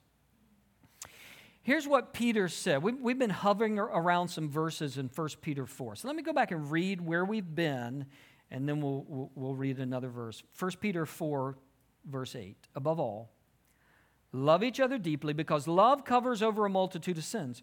Here's 1.62 1.86
what 1.86 2.14
Peter 2.14 2.48
said. 2.48 2.82
We've, 2.82 2.98
we've 2.98 3.18
been 3.18 3.28
hovering 3.28 3.78
around 3.78 4.28
some 4.28 4.48
verses 4.48 4.96
in 4.96 5.10
1 5.14 5.28
Peter 5.42 5.66
4. 5.66 5.96
So 5.96 6.08
let 6.08 6.16
me 6.16 6.22
go 6.22 6.32
back 6.32 6.50
and 6.50 6.70
read 6.72 7.02
where 7.02 7.26
we've 7.26 7.54
been, 7.54 8.06
and 8.50 8.66
then 8.66 8.80
we'll, 8.80 9.04
we'll, 9.06 9.30
we'll 9.34 9.54
read 9.54 9.78
another 9.78 10.08
verse. 10.08 10.42
1 10.58 10.72
Peter 10.80 11.04
4, 11.04 11.58
verse 12.06 12.34
8. 12.34 12.56
Above 12.74 12.98
all, 12.98 13.32
love 14.32 14.64
each 14.64 14.80
other 14.80 14.96
deeply 14.96 15.34
because 15.34 15.68
love 15.68 16.06
covers 16.06 16.42
over 16.42 16.64
a 16.64 16.70
multitude 16.70 17.18
of 17.18 17.24
sins. 17.24 17.62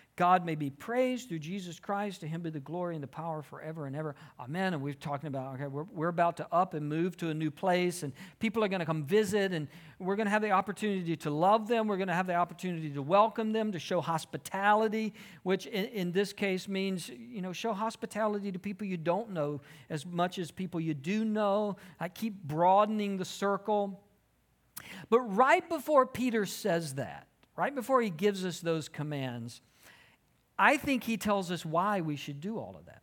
God 0.21 0.45
may 0.45 0.53
be 0.53 0.69
praised 0.69 1.29
through 1.29 1.39
Jesus 1.39 1.79
Christ. 1.79 2.19
To 2.19 2.27
him 2.27 2.43
be 2.43 2.51
the 2.51 2.59
glory 2.59 2.93
and 2.93 3.01
the 3.01 3.07
power 3.07 3.41
forever 3.41 3.87
and 3.87 3.95
ever. 3.95 4.13
Amen. 4.39 4.75
And 4.75 4.83
we're 4.83 4.93
talking 4.93 5.25
about, 5.25 5.55
okay, 5.55 5.65
we're, 5.65 5.85
we're 5.91 6.09
about 6.09 6.37
to 6.37 6.47
up 6.51 6.75
and 6.75 6.87
move 6.87 7.17
to 7.17 7.29
a 7.29 7.33
new 7.33 7.49
place, 7.49 8.03
and 8.03 8.13
people 8.37 8.63
are 8.63 8.67
going 8.67 8.81
to 8.81 8.85
come 8.85 9.03
visit, 9.03 9.51
and 9.51 9.67
we're 9.97 10.15
going 10.15 10.27
to 10.27 10.31
have 10.31 10.43
the 10.43 10.51
opportunity 10.51 11.15
to 11.15 11.31
love 11.31 11.67
them. 11.67 11.87
We're 11.87 11.97
going 11.97 12.07
to 12.07 12.13
have 12.13 12.27
the 12.27 12.35
opportunity 12.35 12.91
to 12.91 13.01
welcome 13.01 13.51
them, 13.51 13.71
to 13.71 13.79
show 13.79 13.99
hospitality, 13.99 15.15
which 15.41 15.65
in, 15.65 15.85
in 15.85 16.11
this 16.11 16.33
case 16.33 16.67
means, 16.67 17.09
you 17.09 17.41
know, 17.41 17.51
show 17.51 17.73
hospitality 17.73 18.51
to 18.51 18.59
people 18.59 18.85
you 18.85 18.97
don't 18.97 19.31
know 19.31 19.59
as 19.89 20.05
much 20.05 20.37
as 20.37 20.51
people 20.51 20.79
you 20.79 20.93
do 20.93 21.25
know. 21.25 21.77
I 21.99 22.09
keep 22.09 22.43
broadening 22.43 23.17
the 23.17 23.25
circle. 23.25 23.99
But 25.09 25.21
right 25.21 25.67
before 25.67 26.05
Peter 26.05 26.45
says 26.45 26.93
that, 26.93 27.25
right 27.55 27.73
before 27.73 28.03
he 28.03 28.11
gives 28.11 28.45
us 28.45 28.59
those 28.59 28.87
commands, 28.87 29.61
I 30.61 30.77
think 30.77 31.03
he 31.03 31.17
tells 31.17 31.49
us 31.49 31.65
why 31.65 32.01
we 32.01 32.15
should 32.15 32.39
do 32.39 32.59
all 32.59 32.75
of 32.77 32.85
that. 32.85 33.01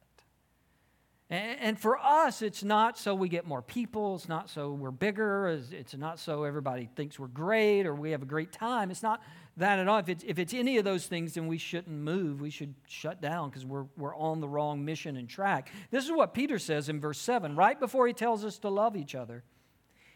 And 1.28 1.78
for 1.78 1.98
us, 1.98 2.40
it's 2.40 2.62
not 2.62 2.96
so 2.96 3.16
we 3.16 3.28
get 3.28 3.46
more 3.46 3.62
people. 3.62 4.14
It's 4.14 4.28
not 4.28 4.48
so 4.48 4.70
we're 4.70 4.92
bigger. 4.92 5.60
It's 5.72 5.94
not 5.96 6.20
so 6.20 6.44
everybody 6.44 6.88
thinks 6.94 7.18
we're 7.18 7.26
great 7.26 7.84
or 7.84 7.96
we 7.96 8.12
have 8.12 8.22
a 8.22 8.26
great 8.26 8.52
time. 8.52 8.92
It's 8.92 9.02
not 9.02 9.20
that 9.56 9.80
at 9.80 9.88
all. 9.88 9.98
If 9.98 10.08
it's, 10.08 10.24
if 10.24 10.38
it's 10.38 10.54
any 10.54 10.78
of 10.78 10.84
those 10.84 11.06
things, 11.06 11.34
then 11.34 11.48
we 11.48 11.58
shouldn't 11.58 11.94
move. 11.94 12.40
We 12.40 12.48
should 12.48 12.74
shut 12.86 13.20
down 13.20 13.50
because 13.50 13.66
we're, 13.66 13.86
we're 13.96 14.14
on 14.14 14.40
the 14.40 14.48
wrong 14.48 14.84
mission 14.84 15.16
and 15.16 15.28
track. 15.28 15.70
This 15.90 16.04
is 16.04 16.12
what 16.12 16.34
Peter 16.34 16.60
says 16.60 16.88
in 16.88 17.00
verse 17.00 17.18
7, 17.18 17.56
right 17.56 17.78
before 17.78 18.06
he 18.06 18.12
tells 18.12 18.44
us 18.44 18.56
to 18.60 18.68
love 18.68 18.96
each 18.96 19.16
other. 19.16 19.42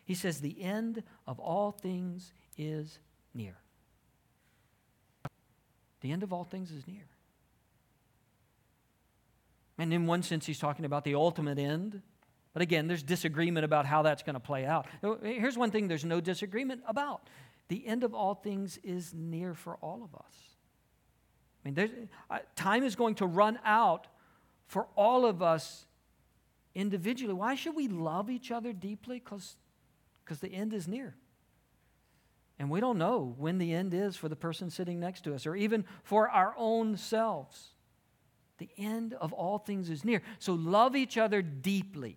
He 0.04 0.14
says, 0.14 0.40
The 0.40 0.62
end 0.62 1.02
of 1.26 1.40
all 1.40 1.72
things 1.72 2.32
is 2.56 3.00
near. 3.34 3.56
The 6.02 6.12
end 6.12 6.22
of 6.22 6.32
all 6.32 6.44
things 6.44 6.70
is 6.70 6.86
near. 6.86 7.02
And 9.78 9.92
in 9.92 10.06
one 10.06 10.22
sense, 10.22 10.46
he's 10.46 10.58
talking 10.58 10.84
about 10.84 11.04
the 11.04 11.14
ultimate 11.14 11.58
end. 11.58 12.02
But 12.52 12.62
again, 12.62 12.86
there's 12.86 13.02
disagreement 13.02 13.64
about 13.64 13.86
how 13.86 14.02
that's 14.02 14.22
going 14.22 14.34
to 14.34 14.40
play 14.40 14.66
out. 14.66 14.86
Here's 15.22 15.56
one 15.56 15.70
thing 15.70 15.88
there's 15.88 16.04
no 16.04 16.20
disagreement 16.20 16.82
about 16.86 17.28
the 17.68 17.86
end 17.86 18.04
of 18.04 18.14
all 18.14 18.34
things 18.34 18.78
is 18.84 19.14
near 19.14 19.54
for 19.54 19.76
all 19.76 20.02
of 20.04 20.14
us. 20.14 20.34
I 21.64 21.70
mean, 21.70 22.08
uh, 22.30 22.38
time 22.56 22.82
is 22.82 22.96
going 22.96 23.14
to 23.16 23.26
run 23.26 23.58
out 23.64 24.08
for 24.66 24.88
all 24.96 25.24
of 25.24 25.42
us 25.42 25.86
individually. 26.74 27.34
Why 27.34 27.54
should 27.54 27.74
we 27.74 27.88
love 27.88 28.28
each 28.28 28.50
other 28.50 28.72
deeply? 28.72 29.20
Because 29.20 29.56
the 30.40 30.52
end 30.52 30.74
is 30.74 30.88
near. 30.88 31.14
And 32.58 32.70
we 32.70 32.80
don't 32.80 32.98
know 32.98 33.34
when 33.38 33.58
the 33.58 33.72
end 33.72 33.94
is 33.94 34.16
for 34.16 34.28
the 34.28 34.36
person 34.36 34.70
sitting 34.70 35.00
next 35.00 35.22
to 35.24 35.34
us 35.34 35.46
or 35.46 35.56
even 35.56 35.84
for 36.02 36.28
our 36.28 36.54
own 36.56 36.96
selves. 36.96 37.71
The 38.62 38.68
end 38.78 39.14
of 39.14 39.32
all 39.32 39.58
things 39.58 39.90
is 39.90 40.04
near. 40.04 40.22
So 40.38 40.52
love 40.52 40.94
each 40.94 41.18
other 41.18 41.42
deeply. 41.42 42.16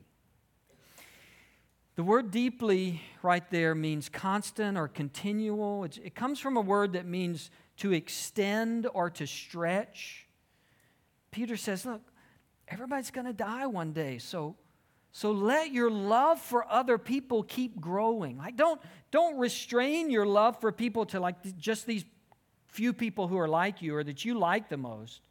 The 1.96 2.04
word 2.04 2.30
deeply 2.30 3.02
right 3.24 3.50
there 3.50 3.74
means 3.74 4.10
constant 4.10 4.78
or 4.78 4.88
continual. 4.88 5.86
It's, 5.86 5.98
it 5.98 6.14
comes 6.14 6.40
from 6.40 6.56
a 6.56 6.62
word 6.62 6.94
that 6.94 7.08
means 7.08 7.50
to 7.78 7.94
extend 7.94 8.88
or 8.94 9.10
to 9.10 9.26
stretch. 9.26 10.28
Peter 11.32 11.58
says, 11.58 11.84
Look, 11.84 12.04
everybody's 12.68 13.10
going 13.10 13.26
to 13.26 13.34
die 13.34 13.66
one 13.66 13.92
day. 13.92 14.20
So, 14.20 14.56
so 15.12 15.32
let 15.32 15.72
your 15.72 15.90
love 15.90 16.40
for 16.40 16.72
other 16.72 17.00
people 17.00 17.42
keep 17.42 17.82
growing. 17.82 18.38
Like 18.38 18.56
don't, 18.56 18.80
don't 19.10 19.40
restrain 19.40 20.12
your 20.12 20.28
love 20.28 20.62
for 20.62 20.72
people 20.72 21.08
to 21.08 21.20
like 21.20 21.58
just 21.58 21.88
these 21.88 22.06
few 22.68 22.94
people 22.94 23.28
who 23.28 23.40
are 23.40 23.48
like 23.48 23.82
you 23.82 23.96
or 23.96 24.04
that 24.04 24.26
you 24.26 24.38
like 24.38 24.70
the 24.70 24.78
most. 24.78 25.22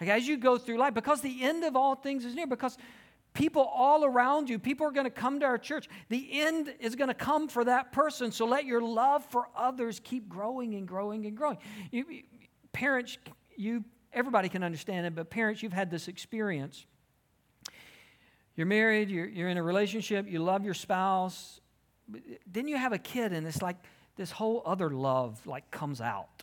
Like 0.00 0.10
as 0.10 0.28
you 0.28 0.36
go 0.36 0.58
through 0.58 0.78
life, 0.78 0.94
because 0.94 1.20
the 1.20 1.42
end 1.42 1.64
of 1.64 1.76
all 1.76 1.94
things 1.94 2.24
is 2.24 2.34
near, 2.34 2.46
because 2.46 2.78
people 3.34 3.62
all 3.62 4.04
around 4.04 4.48
you, 4.48 4.58
people 4.58 4.86
are 4.86 4.90
going 4.90 5.04
to 5.04 5.10
come 5.10 5.40
to 5.40 5.46
our 5.46 5.58
church. 5.58 5.88
The 6.08 6.28
end 6.40 6.74
is 6.80 6.94
going 6.94 7.08
to 7.08 7.14
come 7.14 7.48
for 7.48 7.64
that 7.64 7.92
person. 7.92 8.32
So 8.32 8.46
let 8.46 8.64
your 8.64 8.80
love 8.80 9.24
for 9.26 9.48
others 9.56 10.00
keep 10.02 10.28
growing 10.28 10.74
and 10.74 10.86
growing 10.86 11.26
and 11.26 11.36
growing. 11.36 11.58
You, 11.90 12.04
parents, 12.72 13.18
you 13.56 13.84
everybody 14.12 14.48
can 14.48 14.62
understand 14.62 15.06
it, 15.06 15.14
but 15.14 15.30
parents, 15.30 15.62
you've 15.62 15.72
had 15.72 15.90
this 15.90 16.08
experience. 16.08 16.86
You're 18.56 18.66
married, 18.66 19.10
you're, 19.10 19.26
you're 19.26 19.48
in 19.48 19.56
a 19.56 19.62
relationship, 19.62 20.26
you 20.28 20.40
love 20.40 20.64
your 20.64 20.74
spouse. 20.74 21.60
Then 22.50 22.66
you 22.66 22.76
have 22.76 22.92
a 22.92 22.98
kid, 22.98 23.32
and 23.32 23.46
it's 23.46 23.62
like 23.62 23.76
this 24.16 24.30
whole 24.30 24.62
other 24.66 24.90
love 24.90 25.46
like 25.46 25.70
comes 25.70 26.00
out. 26.00 26.37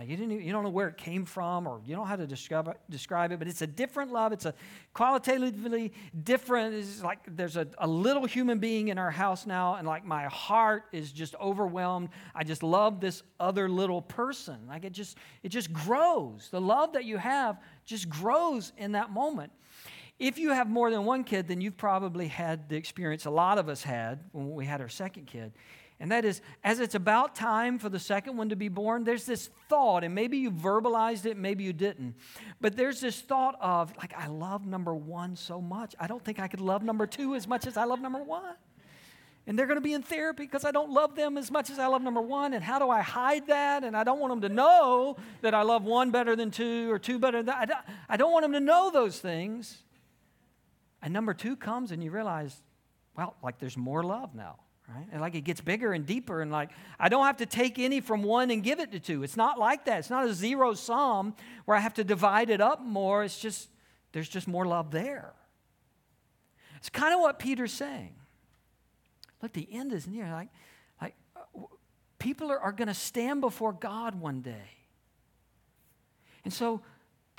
Like 0.00 0.08
you, 0.08 0.16
didn't, 0.16 0.40
you 0.40 0.50
don't 0.50 0.64
know 0.64 0.70
where 0.70 0.88
it 0.88 0.96
came 0.96 1.26
from 1.26 1.66
or 1.66 1.82
you 1.84 1.94
don't 1.94 2.04
know 2.04 2.08
how 2.08 2.16
to 2.16 2.26
describe, 2.26 2.74
describe 2.88 3.32
it, 3.32 3.38
but 3.38 3.46
it's 3.46 3.60
a 3.60 3.66
different 3.66 4.10
love. 4.10 4.32
It's 4.32 4.46
a 4.46 4.54
qualitatively 4.94 5.92
different. 6.24 6.74
It's 6.74 7.02
like 7.02 7.18
there's 7.36 7.58
a, 7.58 7.68
a 7.76 7.86
little 7.86 8.24
human 8.24 8.60
being 8.60 8.88
in 8.88 8.96
our 8.96 9.10
house 9.10 9.44
now, 9.44 9.74
and 9.74 9.86
like 9.86 10.06
my 10.06 10.24
heart 10.24 10.84
is 10.90 11.12
just 11.12 11.34
overwhelmed. 11.34 12.08
I 12.34 12.44
just 12.44 12.62
love 12.62 12.98
this 12.98 13.22
other 13.38 13.68
little 13.68 14.00
person. 14.00 14.60
Like 14.66 14.86
it 14.86 14.94
just, 14.94 15.18
it 15.42 15.50
just 15.50 15.70
grows. 15.70 16.48
The 16.50 16.62
love 16.62 16.94
that 16.94 17.04
you 17.04 17.18
have 17.18 17.60
just 17.84 18.08
grows 18.08 18.72
in 18.78 18.92
that 18.92 19.10
moment. 19.10 19.52
If 20.18 20.38
you 20.38 20.52
have 20.52 20.66
more 20.66 20.90
than 20.90 21.04
one 21.04 21.24
kid, 21.24 21.46
then 21.46 21.60
you've 21.60 21.76
probably 21.76 22.28
had 22.28 22.70
the 22.70 22.76
experience 22.76 23.26
a 23.26 23.30
lot 23.30 23.58
of 23.58 23.68
us 23.68 23.82
had 23.82 24.20
when 24.32 24.54
we 24.54 24.64
had 24.64 24.80
our 24.80 24.88
second 24.88 25.26
kid 25.26 25.52
and 26.00 26.10
that 26.10 26.24
is, 26.24 26.40
as 26.64 26.80
it's 26.80 26.94
about 26.94 27.34
time 27.34 27.78
for 27.78 27.90
the 27.90 27.98
second 27.98 28.38
one 28.38 28.48
to 28.48 28.56
be 28.56 28.68
born, 28.68 29.04
there's 29.04 29.26
this 29.26 29.50
thought, 29.68 30.02
and 30.02 30.14
maybe 30.14 30.38
you 30.38 30.50
verbalized 30.50 31.26
it, 31.26 31.36
maybe 31.36 31.62
you 31.62 31.74
didn't, 31.74 32.14
but 32.60 32.76
there's 32.76 33.00
this 33.00 33.20
thought 33.20 33.56
of, 33.60 33.94
like, 33.98 34.14
I 34.16 34.26
love 34.26 34.66
number 34.66 34.94
one 34.94 35.36
so 35.36 35.60
much. 35.60 35.94
I 36.00 36.06
don't 36.06 36.24
think 36.24 36.40
I 36.40 36.48
could 36.48 36.62
love 36.62 36.82
number 36.82 37.06
two 37.06 37.34
as 37.34 37.46
much 37.46 37.66
as 37.66 37.76
I 37.76 37.84
love 37.84 38.00
number 38.00 38.22
one. 38.22 38.54
And 39.46 39.58
they're 39.58 39.66
going 39.66 39.78
to 39.78 39.82
be 39.82 39.94
in 39.94 40.02
therapy 40.02 40.44
because 40.44 40.64
I 40.64 40.70
don't 40.70 40.90
love 40.90 41.16
them 41.16 41.36
as 41.36 41.50
much 41.50 41.70
as 41.70 41.78
I 41.78 41.86
love 41.86 42.02
number 42.02 42.20
one. 42.20 42.52
And 42.52 42.62
how 42.62 42.78
do 42.78 42.88
I 42.88 43.00
hide 43.00 43.46
that? 43.48 43.84
And 43.84 43.96
I 43.96 44.04
don't 44.04 44.20
want 44.20 44.32
them 44.32 44.42
to 44.42 44.54
know 44.54 45.16
that 45.40 45.54
I 45.54 45.62
love 45.62 45.82
one 45.82 46.10
better 46.10 46.36
than 46.36 46.50
two 46.50 46.90
or 46.92 46.98
two 46.98 47.18
better 47.18 47.42
than 47.42 47.54
I 47.54 47.64
don't, 47.64 47.80
I 48.08 48.16
don't 48.16 48.32
want 48.32 48.44
them 48.44 48.52
to 48.52 48.60
know 48.60 48.90
those 48.92 49.18
things. 49.18 49.82
And 51.02 51.12
number 51.12 51.34
two 51.34 51.56
comes 51.56 51.90
and 51.90 52.04
you 52.04 52.10
realize, 52.10 52.62
well, 53.16 53.34
like 53.42 53.58
there's 53.58 53.76
more 53.76 54.02
love 54.02 54.34
now, 54.34 54.56
right? 54.94 55.06
And 55.12 55.20
like 55.20 55.34
it 55.34 55.42
gets 55.42 55.60
bigger 55.60 55.92
and 55.92 56.04
deeper, 56.04 56.40
and 56.40 56.50
like 56.50 56.70
I 56.98 57.08
don't 57.08 57.24
have 57.24 57.38
to 57.38 57.46
take 57.46 57.78
any 57.78 58.00
from 58.00 58.22
one 58.22 58.50
and 58.50 58.62
give 58.62 58.80
it 58.80 58.92
to 58.92 59.00
two. 59.00 59.22
It's 59.22 59.36
not 59.36 59.58
like 59.58 59.84
that. 59.86 60.00
It's 60.00 60.10
not 60.10 60.26
a 60.26 60.34
zero 60.34 60.74
sum 60.74 61.34
where 61.64 61.76
I 61.76 61.80
have 61.80 61.94
to 61.94 62.04
divide 62.04 62.50
it 62.50 62.60
up 62.60 62.82
more. 62.82 63.24
It's 63.24 63.38
just, 63.38 63.68
there's 64.12 64.28
just 64.28 64.48
more 64.48 64.66
love 64.66 64.90
there. 64.90 65.32
It's 66.76 66.88
kind 66.88 67.14
of 67.14 67.20
what 67.20 67.38
Peter's 67.38 67.72
saying. 67.72 68.14
Look, 69.42 69.52
the 69.52 69.68
end 69.70 69.92
is 69.92 70.06
near. 70.06 70.30
Like, 70.30 70.48
like 71.00 71.14
people 72.18 72.50
are, 72.50 72.58
are 72.58 72.72
going 72.72 72.88
to 72.88 72.94
stand 72.94 73.40
before 73.40 73.72
God 73.72 74.20
one 74.20 74.40
day. 74.40 74.76
And 76.44 76.52
so 76.52 76.80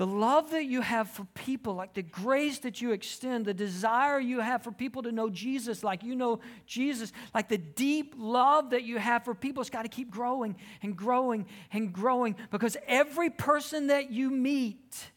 the 0.01 0.07
love 0.07 0.49
that 0.49 0.65
you 0.65 0.81
have 0.81 1.11
for 1.11 1.25
people, 1.35 1.75
like 1.75 1.93
the 1.93 2.01
grace 2.01 2.57
that 2.57 2.81
you 2.81 2.91
extend, 2.91 3.45
the 3.45 3.53
desire 3.53 4.19
you 4.19 4.39
have 4.39 4.63
for 4.63 4.71
people 4.71 5.03
to 5.03 5.11
know 5.11 5.29
Jesus 5.29 5.83
like 5.83 6.01
you 6.01 6.15
know 6.15 6.39
Jesus, 6.65 7.13
like 7.35 7.49
the 7.49 7.59
deep 7.59 8.15
love 8.17 8.71
that 8.71 8.81
you 8.81 8.97
have 8.97 9.23
for 9.23 9.35
people, 9.35 9.61
it's 9.61 9.69
got 9.69 9.83
to 9.83 9.89
keep 9.89 10.09
growing 10.09 10.55
and 10.81 10.97
growing 10.97 11.45
and 11.71 11.93
growing 11.93 12.35
because 12.49 12.77
every 12.87 13.29
person 13.29 13.85
that 13.87 14.09
you 14.09 14.31
meet 14.31 15.11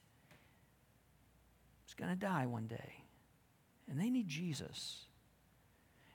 is 1.88 1.94
going 1.94 2.10
to 2.10 2.16
die 2.16 2.44
one 2.44 2.66
day. 2.66 3.06
And 3.88 3.98
they 3.98 4.10
need 4.10 4.28
Jesus. 4.28 5.06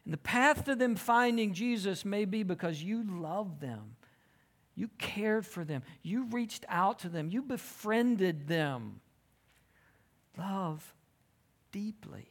And 0.05 0.13
the 0.13 0.19
path 0.19 0.65
to 0.65 0.75
them 0.75 0.95
finding 0.95 1.55
Jesus 1.55 2.05
may 2.05 2.23
be 2.23 2.43
because 2.43 2.83
you 2.83 3.03
love 3.19 3.61
them 3.61 3.95
you 4.79 4.89
cared 4.97 5.45
for 5.45 5.65
them. 5.65 5.83
You 6.03 6.23
reached 6.31 6.63
out 6.69 6.99
to 6.99 7.09
them. 7.09 7.27
You 7.29 7.41
befriended 7.41 8.47
them. 8.47 9.01
Love 10.37 10.95
deeply. 11.73 12.29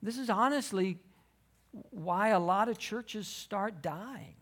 This 0.00 0.16
is 0.16 0.30
honestly 0.30 1.00
why 1.90 2.28
a 2.28 2.38
lot 2.38 2.68
of 2.68 2.78
churches 2.78 3.26
start 3.26 3.82
dying. 3.82 4.36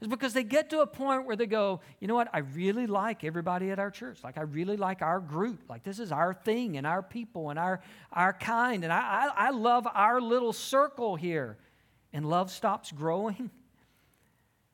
It's 0.00 0.08
because 0.08 0.32
they 0.32 0.42
get 0.42 0.70
to 0.70 0.80
a 0.80 0.86
point 0.86 1.26
where 1.26 1.36
they 1.36 1.44
go, 1.44 1.82
you 2.00 2.08
know 2.08 2.14
what, 2.14 2.28
I 2.32 2.38
really 2.38 2.86
like 2.86 3.22
everybody 3.22 3.70
at 3.70 3.78
our 3.78 3.90
church. 3.90 4.24
Like, 4.24 4.38
I 4.38 4.42
really 4.42 4.78
like 4.78 5.02
our 5.02 5.20
group. 5.20 5.64
Like, 5.68 5.82
this 5.82 5.98
is 5.98 6.10
our 6.12 6.32
thing 6.32 6.78
and 6.78 6.86
our 6.86 7.02
people 7.02 7.50
and 7.50 7.58
our, 7.58 7.82
our 8.10 8.32
kind. 8.32 8.84
And 8.84 8.92
I, 8.92 9.00
I, 9.26 9.48
I 9.48 9.50
love 9.50 9.86
our 9.92 10.18
little 10.18 10.54
circle 10.54 11.14
here. 11.14 11.58
And 12.14 12.26
love 12.26 12.50
stops 12.50 12.90
growing 12.90 13.50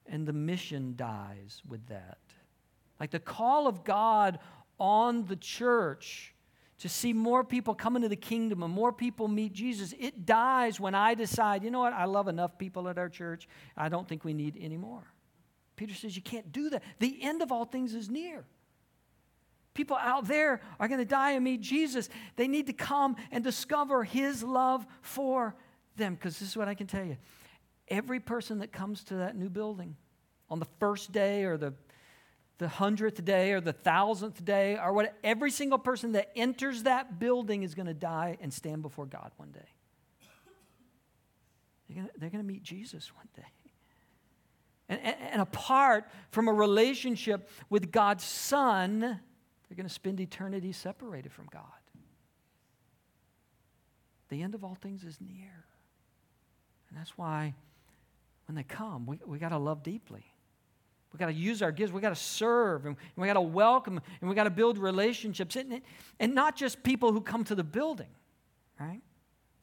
and 0.09 0.27
the 0.27 0.33
mission 0.33 0.95
dies 0.97 1.63
with 1.69 1.87
that. 1.87 2.19
Like 2.99 3.11
the 3.11 3.21
call 3.21 3.69
of 3.69 3.85
God 3.85 4.39
on 4.79 5.25
the 5.27 5.37
church 5.37 6.35
to 6.79 6.89
see 6.89 7.13
more 7.13 7.43
people 7.43 7.75
come 7.75 7.97
into 7.97 8.09
the 8.09 8.17
kingdom 8.17 8.63
and 8.63 8.73
more 8.73 8.93
people 8.93 9.27
meet 9.27 9.53
Jesus, 9.53 9.95
it 9.99 10.25
dies 10.25 10.79
when 10.79 10.95
I 10.95 11.15
decide, 11.15 11.65
you 11.65 11.71
know 11.71 11.81
what, 11.81 11.93
I 11.93 12.05
love 12.05 12.29
enough 12.29 12.57
people 12.57 12.89
at 12.89 12.99
our 12.99 13.09
church. 13.09 13.49
I 13.77 13.89
don't 13.89 14.09
think 14.09 14.25
we 14.25 14.33
need 14.33 14.57
any 14.61 14.77
more. 14.77 15.03
Peter 15.77 15.95
says 15.95 16.15
you 16.15 16.23
can't 16.23 16.53
do 16.53 16.71
that. 16.71 16.83
The 16.99 17.19
end 17.23 17.43
of 17.43 17.51
all 17.51 17.65
things 17.65 17.95
is 17.95 18.09
near. 18.09 18.45
People 19.75 19.97
out 19.97 20.27
there 20.27 20.61
are 20.81 20.89
going 20.89 20.99
to 20.99 21.05
die 21.05 21.33
and 21.33 21.45
meet 21.45 21.61
Jesus. 21.61 22.09
They 22.37 22.49
need 22.49 22.67
to 22.67 22.73
come 22.73 23.17
and 23.31 23.45
discover 23.45 24.03
his 24.03 24.43
love 24.43 24.87
for 25.03 25.55
them 25.97 26.15
because 26.15 26.39
this 26.39 26.49
is 26.49 26.57
what 26.57 26.69
I 26.69 26.75
can 26.75 26.87
tell 26.87 27.05
you 27.05 27.17
every 27.89 28.21
person 28.21 28.59
that 28.61 28.73
comes 28.73 29.05
to 29.05 29.15
that 29.17 29.37
new 29.37 29.49
building 29.49 29.97
on 30.49 30.59
the 30.59 30.67
first 30.79 31.13
day 31.13 31.45
or 31.45 31.57
the 31.57 31.75
the 32.59 32.69
hundredth 32.69 33.25
day 33.25 33.53
or 33.53 33.61
the 33.61 33.73
thousandth 33.73 34.45
day 34.45 34.77
or 34.77 34.93
what 34.93 35.17
every 35.23 35.51
single 35.51 35.79
person 35.79 36.13
that 36.13 36.31
enters 36.35 36.83
that 36.83 37.19
building 37.19 37.63
is 37.63 37.75
going 37.75 37.87
to 37.87 37.95
die 37.95 38.37
and 38.41 38.53
stand 38.53 38.83
before 38.83 39.07
God 39.07 39.31
one 39.37 39.53
day. 39.53 39.69
They're 41.89 42.31
going 42.31 42.43
to 42.43 42.47
meet 42.47 42.63
Jesus 42.63 43.15
one 43.15 43.29
day. 43.35 43.47
And, 44.89 45.01
and, 45.01 45.17
and 45.33 45.41
apart 45.41 46.11
from 46.31 46.49
a 46.49 46.53
relationship 46.53 47.49
with 47.71 47.93
God's 47.93 48.25
Son, 48.25 49.01
they're 49.01 49.77
going 49.77 49.87
to 49.87 49.93
spend 49.93 50.21
eternity 50.21 50.73
separated 50.73 51.33
from 51.33 51.47
God. 51.51 51.63
The 54.29 54.43
end 54.43 54.55
of 54.55 54.65
all 54.65 54.75
things 54.75 55.05
is 55.05 55.19
near. 55.21 55.65
And 56.89 56.99
that's 56.99 57.17
why 57.17 57.55
when 58.49 58.57
they 58.57 58.63
come, 58.63 59.07
we, 59.07 59.21
we 59.27 59.39
got 59.39 59.51
to 59.51 59.59
love 59.59 59.83
deeply. 59.83 60.25
We 61.13 61.19
got 61.19 61.27
to 61.27 61.33
use 61.33 61.63
our 61.63 61.71
gifts. 61.71 61.93
We 61.93 62.01
got 62.01 62.11
to 62.11 62.15
serve 62.17 62.87
and 62.87 62.97
we 63.17 63.27
got 63.27 63.35
to 63.35 63.41
welcome 63.41 64.01
and 64.21 64.29
we 64.29 64.35
got 64.35 64.45
to 64.45 64.51
build 64.51 64.79
relationships. 64.79 65.55
And, 65.55 65.83
and 66.19 66.35
not 66.35 66.57
just 66.57 66.83
people 66.83 67.13
who 67.13 67.21
come 67.21 67.45
to 67.45 67.55
the 67.55 67.65
building, 67.65 68.09
right? 68.81 69.03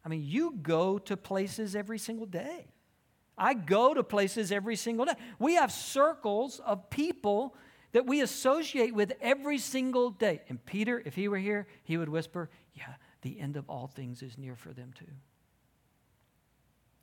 I 0.03 0.09
mean, 0.09 0.23
you 0.23 0.57
go 0.61 0.99
to 0.99 1.17
places 1.17 1.75
every 1.75 1.97
single 1.97 2.27
day. 2.27 2.67
I 3.37 3.55
go 3.55 3.93
to 3.93 4.03
places 4.03 4.51
every 4.51 4.75
single 4.75 5.05
day. 5.05 5.15
We 5.39 5.55
have 5.55 5.71
circles 5.71 6.61
of 6.63 6.89
people 6.89 7.55
that 7.91 8.05
we 8.05 8.21
associate 8.21 8.93
with 8.93 9.13
every 9.19 9.57
single 9.57 10.11
day. 10.11 10.41
And 10.47 10.63
Peter, 10.63 11.01
if 11.05 11.15
he 11.15 11.27
were 11.27 11.37
here, 11.37 11.67
he 11.83 11.97
would 11.97 12.09
whisper, 12.09 12.49
Yeah, 12.75 12.93
the 13.23 13.39
end 13.39 13.57
of 13.57 13.67
all 13.67 13.87
things 13.87 14.21
is 14.21 14.37
near 14.37 14.55
for 14.55 14.73
them 14.73 14.91
too. 14.97 15.05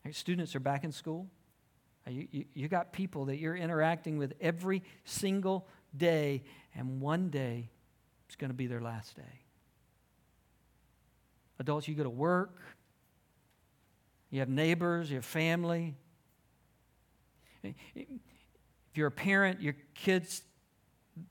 Right, 0.05 0.15
students 0.15 0.55
are 0.55 0.59
back 0.59 0.83
in 0.83 0.91
school. 0.91 1.27
Uh, 2.05 2.11
you, 2.11 2.27
you, 2.31 2.45
you 2.53 2.67
got 2.67 2.91
people 2.91 3.25
that 3.25 3.37
you're 3.37 3.55
interacting 3.55 4.17
with 4.17 4.33
every 4.41 4.83
single 5.05 5.67
day, 5.95 6.43
and 6.75 6.99
one 6.99 7.29
day 7.29 7.69
it's 8.27 8.35
going 8.35 8.49
to 8.49 8.55
be 8.55 8.67
their 8.67 8.81
last 8.81 9.15
day. 9.15 9.41
Adults, 11.59 11.87
you 11.87 11.95
go 11.95 12.03
to 12.03 12.09
work, 12.09 12.59
you 14.29 14.39
have 14.39 14.49
neighbors, 14.49 15.09
you 15.09 15.15
have 15.17 15.25
family. 15.25 15.95
If 17.63 18.07
you're 18.95 19.07
a 19.07 19.11
parent, 19.11 19.61
your 19.61 19.75
kids, 19.93 20.41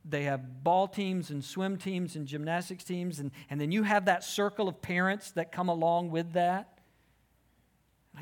they 0.04 0.22
have 0.24 0.62
ball 0.64 0.88
teams 0.88 1.30
and 1.30 1.44
swim 1.44 1.76
teams 1.76 2.16
and 2.16 2.26
gymnastics 2.26 2.84
teams, 2.84 3.18
and, 3.18 3.32
and 3.50 3.60
then 3.60 3.72
you 3.72 3.82
have 3.82 4.06
that 4.06 4.24
circle 4.24 4.68
of 4.68 4.80
parents 4.80 5.32
that 5.32 5.52
come 5.52 5.68
along 5.68 6.10
with 6.10 6.32
that. 6.32 6.78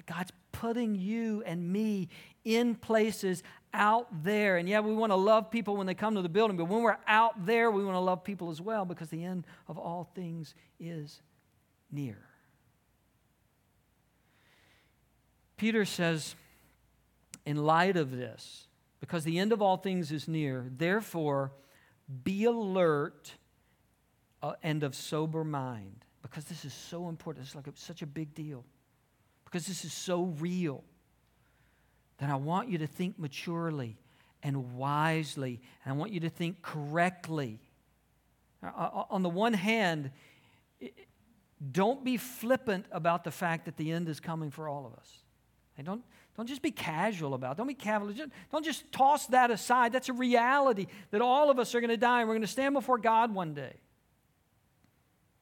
God's 0.06 0.32
putting 0.61 0.94
you 0.94 1.42
and 1.46 1.73
me 1.73 2.07
in 2.44 2.75
places 2.75 3.42
out 3.73 4.07
there. 4.23 4.59
And 4.59 4.68
yeah, 4.68 4.81
we 4.81 4.92
want 4.92 5.11
to 5.11 5.16
love 5.16 5.51
people 5.51 5.75
when 5.75 5.87
they 5.87 5.94
come 5.94 6.16
to 6.16 6.23
the 6.23 6.29
building, 6.29 6.59
but 6.59 6.66
when 6.66 6.83
we're 6.83 6.99
out 7.07 7.46
there, 7.46 7.70
we 7.70 7.83
want 7.83 7.94
to 7.94 8.01
love 8.01 8.25
people 8.25 8.51
as 8.51 8.61
well 8.61 8.85
because 8.85 9.09
the 9.09 9.25
end 9.25 9.46
of 9.68 9.79
all 9.79 10.11
things 10.14 10.55
is 10.79 11.23
near. 11.90 12.18
Peter 15.57 15.87
says, 15.87 16.35
in 17.46 17.57
light 17.57 17.96
of 17.96 18.11
this, 18.11 18.66
because 19.01 19.25
the 19.25 19.38
end 19.38 19.53
of 19.53 19.62
all 19.62 19.79
things 19.79 20.12
is 20.12 20.29
near, 20.29 20.66
therefore 20.77 21.53
be 22.23 22.44
alert 22.44 23.33
uh, 24.42 24.53
and 24.62 24.83
of 24.83 24.94
sober 24.94 25.42
mind, 25.42 26.05
because 26.20 26.44
this 26.44 26.66
is 26.66 26.75
so 26.75 27.09
important. 27.09 27.46
It's 27.46 27.55
like 27.55 27.66
a, 27.66 27.73
such 27.77 28.03
a 28.03 28.07
big 28.07 28.35
deal 28.35 28.62
because 29.50 29.66
this 29.66 29.84
is 29.84 29.92
so 29.92 30.24
real, 30.38 30.84
then 32.18 32.30
I 32.30 32.36
want 32.36 32.68
you 32.68 32.78
to 32.78 32.86
think 32.86 33.18
maturely 33.18 33.96
and 34.42 34.76
wisely, 34.76 35.60
and 35.84 35.94
I 35.94 35.96
want 35.96 36.12
you 36.12 36.20
to 36.20 36.30
think 36.30 36.62
correctly. 36.62 37.58
Uh, 38.62 38.68
uh, 38.68 39.04
on 39.10 39.22
the 39.22 39.28
one 39.28 39.52
hand, 39.52 40.10
don't 41.72 42.04
be 42.04 42.16
flippant 42.16 42.86
about 42.90 43.24
the 43.24 43.30
fact 43.30 43.66
that 43.66 43.76
the 43.76 43.92
end 43.92 44.08
is 44.08 44.20
coming 44.20 44.50
for 44.50 44.68
all 44.68 44.86
of 44.86 44.94
us. 44.94 45.10
And 45.76 45.86
don't, 45.86 46.02
don't 46.36 46.46
just 46.46 46.62
be 46.62 46.70
casual 46.70 47.34
about 47.34 47.52
it. 47.52 47.58
Don't 47.58 47.66
be 47.66 47.74
cavalier. 47.74 48.26
Don't 48.50 48.64
just 48.64 48.90
toss 48.92 49.26
that 49.28 49.50
aside. 49.50 49.92
That's 49.92 50.08
a 50.08 50.14
reality 50.14 50.86
that 51.10 51.20
all 51.20 51.50
of 51.50 51.58
us 51.58 51.74
are 51.74 51.80
going 51.80 51.90
to 51.90 51.96
die 51.96 52.20
and 52.20 52.28
we're 52.28 52.34
going 52.34 52.42
to 52.42 52.48
stand 52.48 52.74
before 52.74 52.98
God 52.98 53.34
one 53.34 53.54
day. 53.54 53.74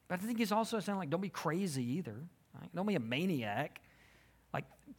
But 0.09 0.21
I 0.21 0.25
think 0.25 0.41
it's 0.41 0.53
also 0.53 0.81
saying 0.81 0.99
like, 0.99 1.11
don't 1.11 1.21
be 1.21 1.29
crazy 1.29 1.85
either. 1.99 2.17
Right? 2.55 2.71
Don't 2.75 2.87
be 2.87 2.95
a 2.95 3.01
maniac. 3.01 3.81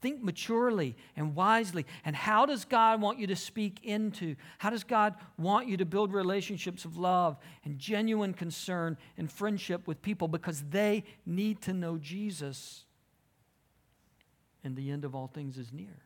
Think 0.02 0.24
maturely 0.24 0.96
and 1.16 1.36
wisely. 1.36 1.86
And 2.06 2.16
how 2.16 2.46
does 2.46 2.66
God 2.66 3.02
want 3.02 3.20
you 3.20 3.28
to 3.28 3.36
speak 3.36 3.80
into? 3.84 4.36
How 4.58 4.70
does 4.70 4.84
God 4.84 5.16
want 5.38 5.68
you 5.68 5.78
to 5.78 5.86
build 5.86 6.14
relationships 6.14 6.86
of 6.86 6.98
love 6.98 7.38
and 7.66 7.78
genuine 7.78 8.34
concern 8.34 8.98
and 9.18 9.32
friendship 9.32 9.88
with 9.88 10.02
people 10.02 10.28
because 10.28 10.64
they 10.70 11.04
need 11.26 11.62
to 11.64 11.74
know 11.74 11.98
Jesus? 11.98 12.86
And 14.64 14.76
the 14.76 14.92
end 14.92 15.06
of 15.06 15.16
all 15.16 15.28
things 15.28 15.58
is 15.58 15.74
near. 15.74 16.04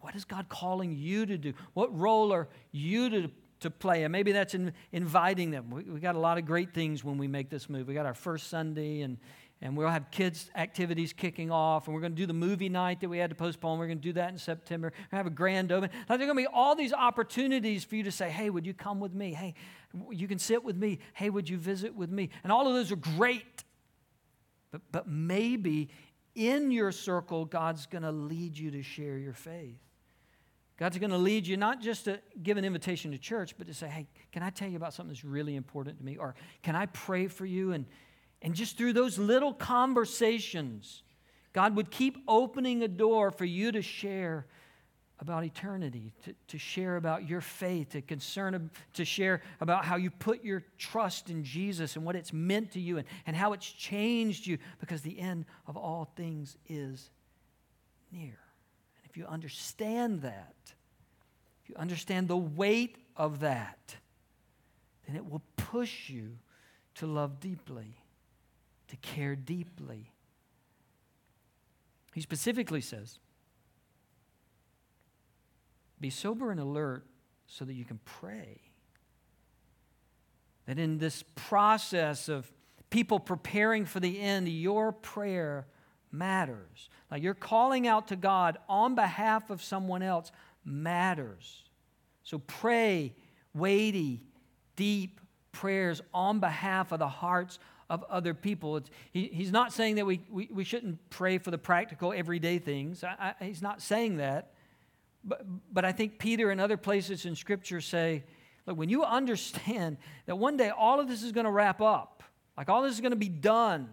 What 0.00 0.14
is 0.14 0.24
God 0.24 0.48
calling 0.48 0.94
you 0.94 1.24
to 1.24 1.38
do? 1.38 1.54
What 1.72 1.96
role 1.96 2.32
are 2.32 2.48
you 2.70 3.08
to, 3.10 3.30
to 3.60 3.70
play? 3.70 4.04
And 4.04 4.12
maybe 4.12 4.32
that's 4.32 4.54
in 4.54 4.74
inviting 4.92 5.50
them. 5.50 5.70
We, 5.70 5.84
we 5.84 6.00
got 6.00 6.16
a 6.16 6.18
lot 6.18 6.36
of 6.36 6.44
great 6.44 6.74
things 6.74 7.02
when 7.02 7.16
we 7.16 7.26
make 7.26 7.48
this 7.48 7.70
move. 7.70 7.88
We 7.88 7.94
got 7.94 8.04
our 8.04 8.14
first 8.14 8.48
Sunday 8.48 9.00
and 9.00 9.16
and 9.62 9.76
we'll 9.76 9.88
have 9.88 10.10
kids' 10.10 10.50
activities 10.54 11.12
kicking 11.12 11.50
off, 11.50 11.86
and 11.86 11.94
we're 11.94 12.00
going 12.00 12.12
to 12.12 12.16
do 12.16 12.26
the 12.26 12.32
movie 12.32 12.70
night 12.70 13.00
that 13.00 13.08
we 13.08 13.18
had 13.18 13.28
to 13.30 13.36
postpone. 13.36 13.78
We're 13.78 13.86
going 13.88 13.98
to 13.98 14.02
do 14.02 14.14
that 14.14 14.30
in 14.30 14.38
September. 14.38 14.92
We're 15.12 15.18
have 15.18 15.26
a 15.26 15.30
grand 15.30 15.70
opening. 15.70 15.94
Like, 16.08 16.18
there 16.18 16.28
are 16.28 16.32
going 16.32 16.44
to 16.44 16.50
be 16.50 16.54
all 16.54 16.74
these 16.74 16.94
opportunities 16.94 17.84
for 17.84 17.96
you 17.96 18.04
to 18.04 18.12
say, 18.12 18.30
hey, 18.30 18.48
would 18.48 18.64
you 18.64 18.72
come 18.72 19.00
with 19.00 19.12
me? 19.12 19.34
Hey, 19.34 19.54
you 20.10 20.26
can 20.26 20.38
sit 20.38 20.64
with 20.64 20.76
me. 20.76 20.98
Hey, 21.12 21.28
would 21.28 21.48
you 21.48 21.58
visit 21.58 21.94
with 21.94 22.10
me? 22.10 22.30
And 22.42 22.50
all 22.50 22.66
of 22.66 22.74
those 22.74 22.90
are 22.90 22.96
great. 22.96 23.64
But, 24.70 24.80
but 24.92 25.08
maybe 25.08 25.90
in 26.34 26.70
your 26.70 26.92
circle, 26.92 27.44
God's 27.44 27.84
going 27.84 28.04
to 28.04 28.12
lead 28.12 28.56
you 28.56 28.70
to 28.70 28.82
share 28.82 29.18
your 29.18 29.34
faith. 29.34 29.80
God's 30.78 30.96
going 30.96 31.10
to 31.10 31.18
lead 31.18 31.46
you 31.46 31.58
not 31.58 31.82
just 31.82 32.06
to 32.06 32.20
give 32.42 32.56
an 32.56 32.64
invitation 32.64 33.10
to 33.10 33.18
church, 33.18 33.58
but 33.58 33.66
to 33.66 33.74
say, 33.74 33.88
hey, 33.88 34.06
can 34.32 34.42
I 34.42 34.48
tell 34.48 34.68
you 34.68 34.78
about 34.78 34.94
something 34.94 35.12
that's 35.12 35.24
really 35.24 35.54
important 35.54 35.98
to 35.98 36.04
me? 36.04 36.16
Or 36.16 36.34
can 36.62 36.74
I 36.74 36.86
pray 36.86 37.26
for 37.26 37.44
you? 37.44 37.72
And, 37.72 37.84
and 38.42 38.54
just 38.54 38.78
through 38.78 38.94
those 38.94 39.18
little 39.18 39.52
conversations, 39.52 41.02
God 41.52 41.76
would 41.76 41.90
keep 41.90 42.18
opening 42.26 42.82
a 42.82 42.88
door 42.88 43.30
for 43.30 43.44
you 43.44 43.72
to 43.72 43.82
share 43.82 44.46
about 45.20 45.44
eternity, 45.44 46.12
to, 46.24 46.34
to 46.48 46.58
share 46.58 46.96
about 46.96 47.28
your 47.28 47.42
faith, 47.42 47.90
to 47.90 48.00
concern, 48.00 48.70
to 48.94 49.04
share 49.04 49.42
about 49.60 49.84
how 49.84 49.96
you 49.96 50.10
put 50.10 50.42
your 50.42 50.64
trust 50.78 51.28
in 51.28 51.44
Jesus 51.44 51.96
and 51.96 52.04
what 52.06 52.16
it's 52.16 52.32
meant 52.32 52.72
to 52.72 52.80
you 52.80 52.96
and, 52.96 53.06
and 53.26 53.36
how 53.36 53.52
it's 53.52 53.70
changed 53.70 54.46
you 54.46 54.56
because 54.80 55.02
the 55.02 55.18
end 55.20 55.44
of 55.66 55.76
all 55.76 56.10
things 56.16 56.56
is 56.68 57.10
near. 58.10 58.22
And 58.22 59.10
if 59.10 59.16
you 59.18 59.26
understand 59.26 60.22
that, 60.22 60.54
if 61.62 61.68
you 61.68 61.76
understand 61.76 62.28
the 62.28 62.38
weight 62.38 62.96
of 63.14 63.40
that, 63.40 63.96
then 65.06 65.16
it 65.16 65.30
will 65.30 65.42
push 65.56 66.08
you 66.08 66.38
to 66.94 67.06
love 67.06 67.40
deeply, 67.40 67.99
to 68.90 68.96
care 68.96 69.34
deeply. 69.34 70.10
He 72.12 72.20
specifically 72.20 72.80
says, 72.80 73.18
be 76.00 76.10
sober 76.10 76.50
and 76.50 76.60
alert 76.60 77.04
so 77.46 77.64
that 77.64 77.74
you 77.74 77.84
can 77.84 78.00
pray. 78.04 78.60
That 80.66 80.78
in 80.78 80.98
this 80.98 81.24
process 81.34 82.28
of 82.28 82.50
people 82.90 83.20
preparing 83.20 83.84
for 83.84 84.00
the 84.00 84.20
end, 84.20 84.48
your 84.48 84.92
prayer 84.92 85.66
matters. 86.10 86.88
Like 87.10 87.22
you're 87.22 87.34
calling 87.34 87.86
out 87.86 88.08
to 88.08 88.16
God 88.16 88.58
on 88.68 88.94
behalf 88.94 89.50
of 89.50 89.62
someone 89.62 90.02
else 90.02 90.32
matters. 90.64 91.64
So 92.24 92.38
pray 92.38 93.14
weighty, 93.54 94.22
deep 94.76 95.20
prayers 95.52 96.00
on 96.14 96.40
behalf 96.40 96.92
of 96.92 96.98
the 96.98 97.08
hearts 97.08 97.58
of 97.90 98.04
other 98.08 98.32
people. 98.32 98.80
He, 99.10 99.28
he's 99.32 99.50
not 99.50 99.72
saying 99.72 99.96
that 99.96 100.06
we, 100.06 100.22
we, 100.30 100.48
we, 100.50 100.64
shouldn't 100.64 101.10
pray 101.10 101.38
for 101.38 101.50
the 101.50 101.58
practical, 101.58 102.12
everyday 102.12 102.58
things. 102.58 103.02
I, 103.02 103.34
I, 103.40 103.44
he's 103.44 103.60
not 103.60 103.82
saying 103.82 104.18
that. 104.18 104.52
But, 105.24 105.44
but 105.70 105.84
I 105.84 105.92
think 105.92 106.18
Peter 106.18 106.50
and 106.50 106.60
other 106.60 106.76
places 106.76 107.26
in 107.26 107.34
Scripture 107.34 107.80
say, 107.80 108.24
look, 108.64 108.78
when 108.78 108.88
you 108.88 109.04
understand 109.04 109.98
that 110.26 110.36
one 110.36 110.56
day 110.56 110.70
all 110.70 111.00
of 111.00 111.08
this 111.08 111.22
is 111.22 111.32
going 111.32 111.44
to 111.44 111.50
wrap 111.50 111.82
up, 111.82 112.22
like 112.56 112.68
all 112.68 112.82
this 112.82 112.94
is 112.94 113.00
going 113.00 113.10
to 113.10 113.16
be 113.16 113.28
done, 113.28 113.88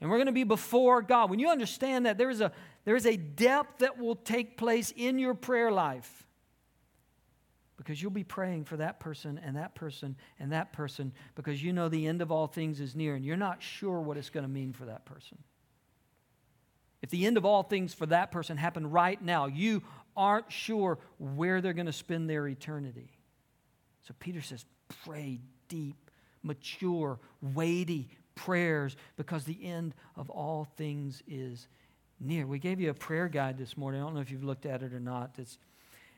and 0.00 0.10
we're 0.10 0.16
going 0.16 0.26
to 0.26 0.32
be 0.32 0.44
before 0.44 1.02
God, 1.02 1.30
when 1.30 1.38
you 1.38 1.50
understand 1.50 2.06
that 2.06 2.18
there 2.18 2.30
is 2.30 2.40
a, 2.40 2.50
there 2.84 2.96
is 2.96 3.06
a 3.06 3.16
depth 3.16 3.78
that 3.78 3.98
will 3.98 4.16
take 4.16 4.56
place 4.56 4.92
in 4.96 5.18
your 5.18 5.34
prayer 5.34 5.70
life, 5.70 6.26
because 7.76 8.00
you'll 8.00 8.10
be 8.10 8.24
praying 8.24 8.64
for 8.64 8.76
that 8.76 9.00
person 9.00 9.40
and 9.42 9.56
that 9.56 9.74
person 9.74 10.16
and 10.38 10.52
that 10.52 10.72
person 10.72 11.12
because 11.34 11.62
you 11.62 11.72
know 11.72 11.88
the 11.88 12.06
end 12.06 12.22
of 12.22 12.30
all 12.30 12.46
things 12.46 12.80
is 12.80 12.94
near 12.94 13.14
and 13.14 13.24
you're 13.24 13.36
not 13.36 13.62
sure 13.62 14.00
what 14.00 14.16
it's 14.16 14.30
going 14.30 14.44
to 14.44 14.50
mean 14.50 14.72
for 14.72 14.84
that 14.86 15.04
person. 15.04 15.38
If 17.02 17.10
the 17.10 17.26
end 17.26 17.36
of 17.36 17.44
all 17.44 17.62
things 17.62 17.92
for 17.92 18.06
that 18.06 18.30
person 18.32 18.56
happened 18.56 18.92
right 18.92 19.20
now, 19.20 19.46
you 19.46 19.82
aren't 20.16 20.50
sure 20.50 20.98
where 21.18 21.60
they're 21.60 21.72
going 21.74 21.86
to 21.86 21.92
spend 21.92 22.30
their 22.30 22.46
eternity. 22.48 23.10
So 24.06 24.14
Peter 24.18 24.40
says, 24.40 24.64
pray 25.04 25.40
deep, 25.68 26.10
mature, 26.42 27.18
weighty 27.42 28.08
prayers 28.34 28.96
because 29.16 29.44
the 29.44 29.64
end 29.64 29.94
of 30.16 30.30
all 30.30 30.68
things 30.76 31.22
is 31.28 31.68
near. 32.20 32.46
We 32.46 32.58
gave 32.58 32.80
you 32.80 32.90
a 32.90 32.94
prayer 32.94 33.28
guide 33.28 33.58
this 33.58 33.76
morning. 33.76 34.00
I 34.00 34.04
don't 34.04 34.14
know 34.14 34.20
if 34.20 34.30
you've 34.30 34.44
looked 34.44 34.66
at 34.66 34.82
it 34.82 34.92
or 34.92 35.00
not. 35.00 35.34
It's 35.38 35.58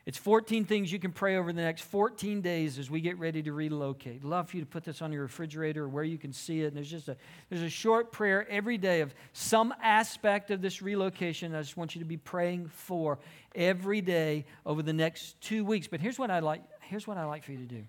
it's 0.07 0.19
14 0.19 0.64
things 0.64 0.92
you 0.92 1.01
can 1.01 1.11
pray 1.11 1.37
over 1.37 1.53
the 1.53 1.62
next 1.62 1.83
14 1.83 2.40
days 2.40 2.79
as 2.79 2.88
we 2.88 3.01
get 3.01 3.19
ready 3.19 3.42
to 3.42 3.53
relocate. 3.53 4.23
Love 4.25 4.49
for 4.49 4.57
you 4.57 4.62
to 4.62 4.69
put 4.69 4.85
this 4.85 5.03
on 5.03 5.12
your 5.12 5.23
refrigerator 5.23 5.83
or 5.83 5.88
where 5.88 6.05
you 6.05 6.16
can 6.16 6.33
see 6.33 6.62
it. 6.62 6.69
And 6.69 6.77
there's 6.77 6.90
just 6.90 7.09
a 7.09 7.16
there's 7.51 7.62
a 7.62 7.69
short 7.69 8.12
prayer 8.12 8.49
every 8.49 8.79
day 8.79 9.01
of 9.01 9.12
some 9.33 9.75
aspect 9.83 10.53
of 10.53 10.62
this 10.62 10.81
relocation. 10.81 11.57
I 11.57 11.61
just 11.61 11.77
want 11.77 11.97
you 11.97 11.99
to 11.99 12.05
be 12.05 12.16
praying 12.16 12.69
for 12.69 13.19
every 13.57 14.01
day 14.01 14.45
over 14.64 14.81
the 14.81 14.92
next 14.92 15.40
two 15.40 15.64
weeks. 15.64 15.88
But 15.88 16.01
here's 16.01 16.21
what 16.21 16.31
I 16.31 16.38
like. 16.38 16.62
Here's 16.83 17.09
what 17.09 17.19
I 17.19 17.25
like 17.25 17.42
for 17.42 17.51
you 17.51 17.59
to 17.59 17.64
do. 17.64 17.83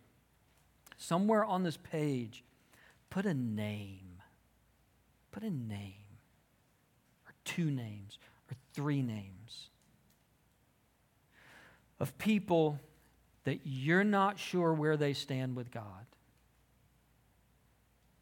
Somewhere 0.97 1.45
on 1.45 1.61
this 1.61 1.77
page, 1.77 2.43
put 3.11 3.27
a 3.27 3.35
name. 3.35 3.99
Put 5.31 5.43
a 5.43 5.51
name, 5.51 5.93
or 7.27 7.33
two 7.45 7.69
names, 7.69 8.17
or 8.49 8.55
three 8.73 9.03
names 9.03 9.69
of 11.99 12.17
people 12.17 12.79
that 13.43 13.61
you're 13.63 14.03
not 14.03 14.37
sure 14.37 14.73
where 14.73 14.97
they 14.97 15.13
stand 15.13 15.55
with 15.55 15.71
God. 15.71 16.05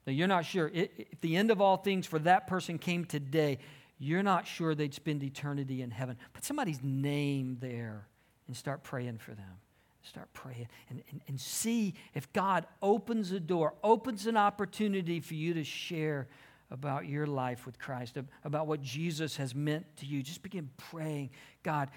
That 0.05 0.13
you're 0.13 0.27
not 0.27 0.45
sure. 0.45 0.69
If 0.71 1.19
the 1.21 1.35
end 1.35 1.49
of 1.49 1.61
all 1.61 1.77
things 1.77 2.05
for 2.05 2.19
that 2.19 2.45
person 2.47 2.77
came 2.77 3.05
today, 3.05 3.57
you're 3.97 4.23
not 4.23 4.45
sure 4.45 4.75
they'd 4.75 4.93
spend 4.93 5.23
eternity 5.23 5.81
in 5.81 5.89
heaven. 5.89 6.17
Put 6.33 6.43
somebody's 6.43 6.83
name 6.83 7.57
there 7.59 8.07
and 8.47 8.55
start 8.55 8.83
praying 8.83 9.17
for 9.17 9.33
them. 9.33 9.59
Start 10.03 10.31
praying 10.33 10.67
and, 10.91 11.01
and, 11.09 11.21
and 11.27 11.41
see 11.41 11.95
if 12.13 12.31
God 12.31 12.67
opens 12.83 13.31
a 13.31 13.39
door, 13.39 13.73
opens 13.83 14.27
an 14.27 14.38
opportunity 14.38 15.19
for 15.19 15.33
you 15.33 15.55
to 15.55 15.63
share 15.63 16.27
about 16.69 17.07
your 17.07 17.25
life 17.25 17.65
with 17.65 17.79
Christ, 17.79 18.17
about 18.43 18.67
what 18.67 18.81
Jesus 18.81 19.38
has 19.38 19.55
meant 19.55 19.85
to 19.97 20.05
you. 20.05 20.21
Just 20.21 20.43
begin 20.43 20.69
praying, 20.77 21.31
God, 21.63 21.89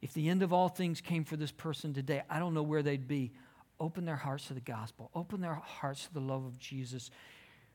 if 0.00 0.12
the 0.12 0.28
end 0.28 0.42
of 0.42 0.52
all 0.52 0.68
things 0.68 1.00
came 1.00 1.24
for 1.24 1.36
this 1.36 1.50
person 1.50 1.92
today, 1.92 2.22
I 2.30 2.38
don't 2.38 2.54
know 2.54 2.62
where 2.62 2.82
they'd 2.82 3.08
be. 3.08 3.32
Open 3.80 4.04
their 4.04 4.16
hearts 4.16 4.48
to 4.48 4.54
the 4.54 4.60
gospel, 4.60 5.10
open 5.14 5.40
their 5.40 5.54
hearts 5.54 6.06
to 6.06 6.14
the 6.14 6.20
love 6.20 6.44
of 6.44 6.58
Jesus, 6.58 7.10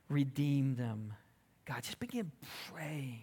redeem 0.10 0.76
them. 0.76 1.14
God, 1.66 1.82
just 1.84 2.00
begin 2.00 2.32
praying. 2.70 3.22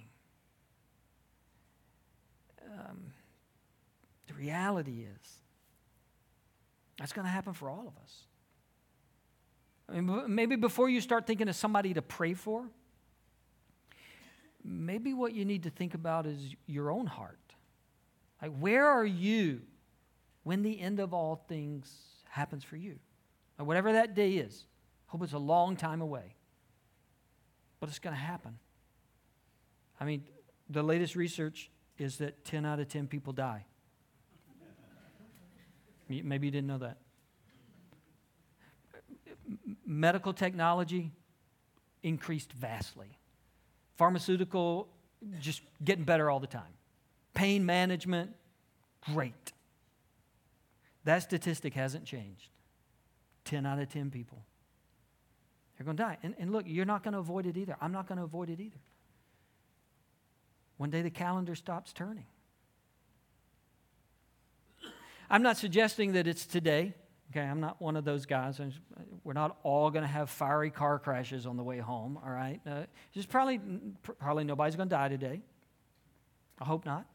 Um, 2.73 3.13
the 4.29 4.35
reality 4.35 5.05
is, 5.05 5.29
that's 6.99 7.13
going 7.13 7.27
to 7.27 7.31
happen 7.31 7.53
for 7.53 7.69
all 7.69 7.87
of 7.87 8.03
us. 8.03 8.27
I 9.89 10.01
mean, 10.01 10.35
maybe 10.35 10.57
before 10.57 10.89
you 10.89 11.01
start 11.01 11.27
thinking 11.27 11.49
of 11.49 11.57
somebody 11.57 11.93
to 11.95 12.03
pray 12.03 12.35
for, 12.35 12.65
maybe 14.65 15.13
what 15.15 15.35
you 15.35 15.45
need 15.45 15.65
to 15.65 15.71
think 15.71 15.95
about 15.95 16.27
is 16.27 16.55
your 16.67 16.91
own 16.91 17.07
heart. 17.07 17.40
Like, 18.41 18.53
where 18.59 18.87
are 18.87 19.05
you 19.05 19.61
when 20.43 20.63
the 20.63 20.81
end 20.81 21.01
of 21.01 21.13
all 21.13 21.45
things 21.49 21.93
happens 22.29 22.65
for 22.65 22.77
you? 22.77 22.99
Whatever 23.59 23.93
that 23.93 24.15
day 24.15 24.33
is. 24.33 24.65
Hope 25.07 25.23
it's 25.23 25.35
a 25.35 25.39
long 25.39 25.77
time 25.77 26.01
away. 26.01 26.35
But 27.79 27.91
it's 27.91 27.99
going 27.99 28.17
to 28.17 28.21
happen. 28.23 28.59
I 30.01 30.05
mean, 30.05 30.25
the 30.71 30.83
latest 30.83 31.15
research 31.15 31.71
is 31.99 32.19
that 32.19 32.45
10 32.45 32.65
out 32.65 32.81
of 32.81 32.89
10 32.89 33.07
people 33.07 33.35
die. 33.35 33.67
Maybe 36.09 36.47
you 36.47 36.51
didn't 36.51 36.69
know 36.69 36.79
that. 36.79 36.99
Medical 39.85 40.33
technology 40.33 41.11
increased 42.03 42.53
vastly. 42.53 43.19
Pharmaceutical 43.99 44.89
just 45.39 45.61
getting 45.85 46.05
better 46.05 46.31
all 46.31 46.41
the 46.41 46.47
time 46.47 46.73
pain 47.35 47.65
management, 47.65 48.33
great. 49.13 49.53
That 51.05 51.23
statistic 51.23 51.75
hasn't 51.75 52.05
changed. 52.05 52.49
10 53.45 53.67
out 53.67 53.79
of 53.79 53.89
10 53.89 54.11
people. 54.11 54.45
They're 55.77 55.85
going 55.85 55.97
to 55.97 56.03
die. 56.03 56.19
And, 56.23 56.35
and 56.39 56.53
look, 56.53 56.65
you're 56.67 56.85
not 56.85 57.03
going 57.03 57.15
to 57.15 57.21
avoid 57.21 57.47
it 57.47 57.57
either. 57.57 57.77
I'm 57.81 57.93
not 57.93 58.07
going 58.07 58.19
to 58.19 58.25
avoid 58.25 58.51
it 58.51 58.61
either. 58.61 58.81
One 60.77 60.91
day 60.91 61.03
the 61.03 61.11
calendar 61.11 61.55
stops 61.55 61.93
turning. 61.93 62.27
I'm 65.31 65.43
not 65.43 65.57
suggesting 65.57 66.13
that 66.13 66.27
it's 66.27 66.45
today. 66.45 66.95
Okay, 67.31 67.47
I'm 67.47 67.61
not 67.61 67.81
one 67.81 67.97
of 67.97 68.05
those 68.05 68.27
guys. 68.27 68.61
We're 69.23 69.33
not 69.33 69.57
all 69.63 69.91
going 69.91 70.03
to 70.03 70.09
have 70.09 70.29
fiery 70.31 70.71
car 70.71 70.99
crashes 70.99 71.47
on 71.47 71.57
the 71.57 71.63
way 71.63 71.79
home, 71.79 72.19
all 72.25 72.31
right? 72.31 72.61
Uh, 72.67 72.83
just 73.13 73.29
probably, 73.29 73.61
probably 74.19 74.43
nobody's 74.45 74.75
going 74.75 74.89
to 74.89 74.95
die 74.95 75.09
today. 75.09 75.41
I 76.59 76.65
hope 76.65 76.85
not. 76.85 77.07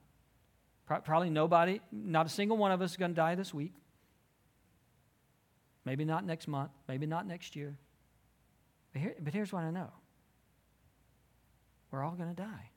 Probably 0.86 1.30
nobody, 1.30 1.82
not 1.92 2.28
a 2.28 2.30
single 2.30 2.58
one 2.58 2.72
of 2.72 2.82
us 2.82 2.92
is 2.92 2.98
going 2.98 3.12
to 3.12 3.16
die 3.16 3.36
this 3.36 3.54
week. 3.54 3.74
Maybe 5.84 6.06
not 6.06 6.26
next 6.26 6.48
month, 6.48 6.72
maybe 6.88 7.06
not 7.06 7.26
next 7.26 7.56
year. 7.56 7.78
But, 8.94 9.02
here, 9.02 9.16
but 9.20 9.34
here's 9.34 9.52
what 9.52 9.64
I 9.64 9.72
know 9.72 9.92
we're 11.92 12.04
all 12.04 12.16
going 12.16 12.30
to 12.30 12.36
die. 12.36 12.70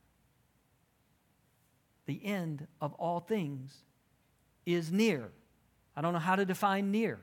The 2.06 2.24
end 2.24 2.66
of 2.80 2.94
all 2.94 3.20
things 3.20 3.76
is 4.64 4.90
near. 4.92 5.30
I 5.96 6.00
don't 6.00 6.12
know 6.12 6.18
how 6.18 6.36
to 6.36 6.44
define 6.44 6.90
near. 6.90 7.20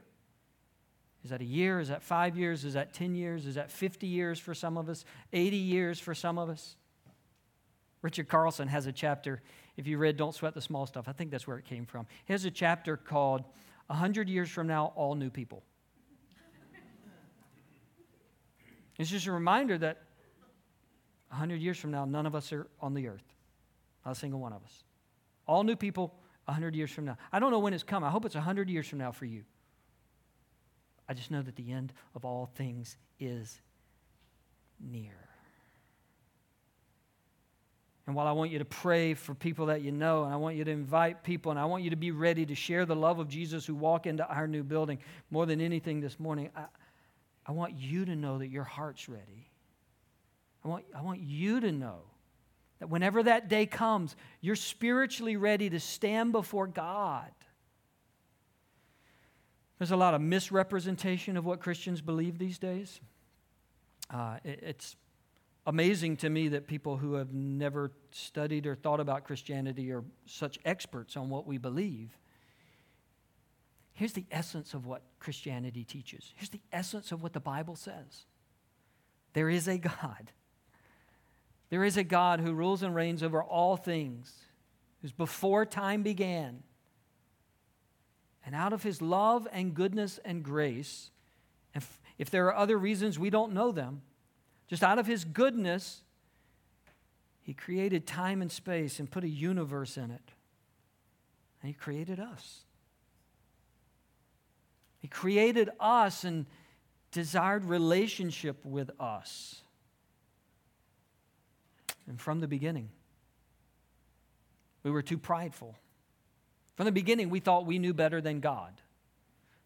Is 1.24 1.32
that 1.32 1.42
a 1.42 1.46
year? 1.46 1.80
Is 1.80 1.88
that 1.88 2.04
five 2.04 2.38
years? 2.38 2.66
Is 2.66 2.76
that 2.76 2.94
10 2.94 3.16
years? 3.16 3.48
Is 3.48 3.56
that 3.56 3.72
50 3.72 4.06
years 4.06 4.38
for 4.40 4.54
some 4.54 4.78
of 4.78 4.90
us? 4.90 5.06
80 5.34 5.58
years 5.58 6.00
for 6.00 6.14
some 6.14 6.38
of 6.38 6.50
us? 6.50 6.76
Richard 8.04 8.28
Carlson 8.28 8.68
has 8.68 8.86
a 8.86 8.92
chapter. 8.92 9.42
If 9.78 9.88
you 9.88 9.98
read 9.98 10.18
Don't 10.18 10.34
Sweat 10.34 10.54
the 10.54 10.62
Small 10.62 10.86
Stuff, 10.86 11.08
I 11.08 11.12
think 11.12 11.32
that's 11.32 11.48
where 11.48 11.58
it 11.58 11.66
came 11.66 11.86
from. 11.86 12.08
He 12.26 12.34
has 12.34 12.46
a 12.46 12.52
chapter 12.52 12.98
called 12.98 13.44
100 13.88 14.30
Years 14.30 14.50
from 14.50 14.68
Now, 14.68 14.94
All 14.96 15.16
New 15.16 15.30
People. 15.30 15.64
it's 18.98 19.10
just 19.10 19.28
a 19.28 19.32
reminder 19.32 19.78
that 19.78 20.04
100 21.30 21.62
years 21.62 21.78
from 21.78 21.92
now, 21.92 22.06
none 22.06 22.26
of 22.26 22.36
us 22.36 22.54
are 22.54 22.68
on 22.80 22.94
the 22.94 23.08
earth. 23.08 23.36
Not 24.06 24.12
a 24.12 24.16
single 24.16 24.40
one 24.40 24.54
of 24.54 24.64
us. 24.64 24.84
All 25.48 25.64
new 25.64 25.76
people 25.76 26.14
100 26.46 26.76
years 26.76 26.92
from 26.92 27.06
now. 27.06 27.18
I 27.32 27.40
don't 27.40 27.52
know 27.52 27.60
when 27.60 27.74
it's 27.74 27.84
come. 27.84 28.04
I 28.04 28.10
hope 28.10 28.26
it's 28.26 28.36
100 28.36 28.70
years 28.70 28.88
from 28.88 29.00
now 29.00 29.12
for 29.12 29.26
you. 29.26 29.44
I 31.10 31.14
just 31.14 31.30
know 31.30 31.42
that 31.42 31.56
the 31.56 31.72
end 31.72 31.94
of 32.16 32.24
all 32.24 32.50
things 32.56 32.98
is 33.20 33.62
near. 34.80 35.25
And 38.08 38.16
while 38.16 38.28
I 38.28 38.34
want 38.34 38.52
you 38.52 38.60
to 38.60 38.66
pray 38.66 39.16
for 39.16 39.34
people 39.34 39.68
that 39.68 39.82
you 39.82 39.92
know, 39.92 40.26
and 40.26 40.34
I 40.34 40.38
want 40.38 40.56
you 40.56 40.64
to 40.64 40.72
invite 40.72 41.24
people, 41.24 41.50
and 41.52 41.60
I 41.60 41.66
want 41.66 41.84
you 41.84 41.90
to 41.90 41.96
be 41.96 42.12
ready 42.12 42.46
to 42.46 42.54
share 42.54 42.86
the 42.86 42.96
love 42.96 43.18
of 43.18 43.28
Jesus 43.28 43.66
who 43.66 43.74
walk 43.74 44.06
into 44.06 44.28
our 44.28 44.48
new 44.48 44.64
building, 44.64 45.00
more 45.32 45.46
than 45.46 45.60
anything 45.60 46.02
this 46.02 46.20
morning, 46.20 46.52
I, 46.56 46.66
I 47.48 47.52
want 47.52 47.74
you 47.74 48.06
to 48.06 48.16
know 48.16 48.38
that 48.38 48.48
your 48.48 48.64
heart's 48.64 49.10
ready. 49.10 49.50
I 50.64 50.68
want, 50.68 50.86
I 50.96 51.02
want 51.02 51.22
you 51.22 51.60
to 51.62 51.72
know 51.72 52.00
that 52.80 52.90
whenever 52.90 53.24
that 53.24 53.48
day 53.48 53.66
comes, 53.66 54.16
you're 54.42 54.56
spiritually 54.56 55.36
ready 55.36 55.70
to 55.70 55.80
stand 55.80 56.32
before 56.32 56.68
God. 56.68 57.32
There's 59.80 59.92
a 59.92 59.98
lot 59.98 60.14
of 60.14 60.22
misrepresentation 60.22 61.38
of 61.38 61.46
what 61.46 61.60
Christians 61.60 62.02
believe 62.02 62.38
these 62.38 62.58
days. 62.58 63.00
Uh, 64.10 64.38
it, 64.44 64.60
it's 64.62 64.96
amazing 65.66 66.18
to 66.18 66.30
me 66.30 66.50
that 66.50 66.68
people 66.68 66.98
who 66.98 67.14
have 67.16 67.34
never 67.34 67.92
studied 68.12 68.66
or 68.66 68.76
thought 68.76 69.00
about 69.00 69.24
Christianity 69.24 69.92
are 69.92 70.04
such 70.26 70.60
experts 70.66 71.18
on 71.18 71.30
what 71.30 71.48
we 71.48 71.58
believe. 71.58 72.18
Here's 73.94 74.14
the 74.14 74.26
essence 74.30 74.74
of 74.74 74.86
what 74.86 75.02
Christianity 75.20 75.84
teaches. 75.84 76.34
Here's 76.36 76.50
the 76.50 76.62
essence 76.72 77.12
of 77.12 77.24
what 77.24 77.34
the 77.34 77.40
Bible 77.40 77.76
says 77.76 78.26
there 79.34 79.50
is 79.50 79.68
a 79.68 79.78
God. 79.78 80.32
There 81.72 81.84
is 81.84 81.98
a 81.98 82.04
God 82.04 82.40
who 82.40 82.54
rules 82.54 82.84
and 82.84 82.94
reigns 82.94 83.24
over 83.24 83.42
all 83.42 83.76
things, 83.76 84.32
who's 85.02 85.12
before 85.12 85.66
time 85.66 86.04
began 86.04 86.62
and 88.46 88.54
out 88.54 88.74
of 88.74 88.84
his 88.84 89.02
love 89.02 89.48
and 89.52 89.74
goodness 89.74 90.20
and 90.24 90.44
grace, 90.44 91.10
if, 91.74 92.00
if 92.18 92.30
there 92.30 92.46
are 92.48 92.56
other 92.56 92.78
reasons 92.78 93.18
we 93.18 93.32
don't 93.32 93.54
know 93.54 93.72
them, 93.72 94.04
just 94.68 94.84
out 94.84 95.00
of 95.00 95.06
his 95.06 95.24
goodness, 95.26 96.02
he 97.42 97.54
created 97.54 98.08
time 98.08 98.42
and 98.42 98.52
space 98.52 99.00
and 99.00 99.10
put 99.10 99.24
a 99.24 99.30
universe 99.30 99.98
in 99.98 100.12
it. 100.12 100.32
And 101.62 101.68
he 101.70 101.74
created 101.74 102.20
us. 102.20 102.62
He 105.00 105.08
created 105.08 105.70
us 105.80 106.24
and 106.24 106.48
desired 107.12 107.66
relationship 107.66 108.66
with 108.66 108.90
us. 109.00 109.62
And 112.08 112.20
from 112.20 112.40
the 112.40 112.48
beginning, 112.48 112.90
we 114.84 114.92
were 114.92 115.02
too 115.02 115.18
prideful. 115.18 115.76
From 116.76 116.86
the 116.86 116.92
beginning, 116.92 117.30
we 117.30 117.40
thought 117.40 117.66
we 117.66 117.80
knew 117.80 117.94
better 117.94 118.22
than 118.22 118.40
God. 118.40 118.82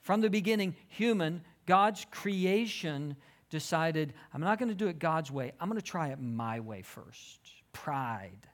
From 0.01 0.21
the 0.21 0.29
beginning, 0.29 0.75
human, 0.87 1.41
God's 1.65 2.05
creation, 2.11 3.15
decided, 3.49 4.13
I'm 4.33 4.41
not 4.41 4.59
going 4.59 4.69
to 4.69 4.75
do 4.75 4.87
it 4.87 4.99
God's 4.99 5.31
way. 5.31 5.51
I'm 5.59 5.69
going 5.69 5.79
to 5.79 5.85
try 5.85 6.09
it 6.09 6.19
my 6.19 6.59
way 6.59 6.81
first. 6.81 7.39
Pride 7.73 8.47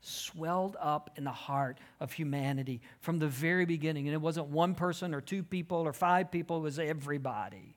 swelled 0.00 0.76
up 0.80 1.10
in 1.16 1.24
the 1.24 1.32
heart 1.32 1.78
of 2.00 2.12
humanity 2.12 2.80
from 3.00 3.18
the 3.18 3.28
very 3.28 3.64
beginning. 3.64 4.06
And 4.06 4.14
it 4.14 4.20
wasn't 4.20 4.46
one 4.48 4.74
person 4.74 5.14
or 5.14 5.20
two 5.20 5.42
people 5.42 5.78
or 5.78 5.92
five 5.92 6.30
people, 6.30 6.58
it 6.58 6.60
was 6.60 6.78
everybody. 6.78 7.76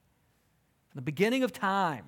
From 0.90 1.00
the 1.00 1.02
beginning 1.02 1.44
of 1.44 1.52
time, 1.52 2.06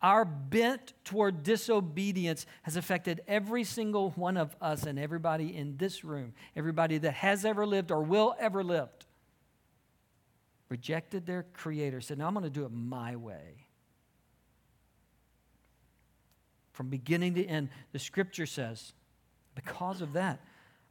our 0.00 0.24
bent 0.24 0.94
toward 1.04 1.44
disobedience 1.44 2.46
has 2.62 2.76
affected 2.76 3.20
every 3.28 3.62
single 3.62 4.10
one 4.10 4.36
of 4.36 4.56
us 4.60 4.82
and 4.84 4.98
everybody 4.98 5.56
in 5.56 5.76
this 5.76 6.02
room, 6.02 6.34
everybody 6.56 6.98
that 6.98 7.12
has 7.12 7.44
ever 7.44 7.64
lived 7.64 7.92
or 7.92 8.02
will 8.02 8.34
ever 8.40 8.64
live. 8.64 8.88
Rejected 10.72 11.26
their 11.26 11.42
creator, 11.52 12.00
said, 12.00 12.16
No, 12.16 12.26
I'm 12.26 12.32
going 12.32 12.44
to 12.44 12.48
do 12.50 12.64
it 12.64 12.72
my 12.72 13.14
way. 13.14 13.66
From 16.72 16.88
beginning 16.88 17.34
to 17.34 17.44
end, 17.44 17.68
the 17.92 17.98
scripture 17.98 18.46
says, 18.46 18.94
because 19.54 20.00
of 20.00 20.14
that, 20.14 20.40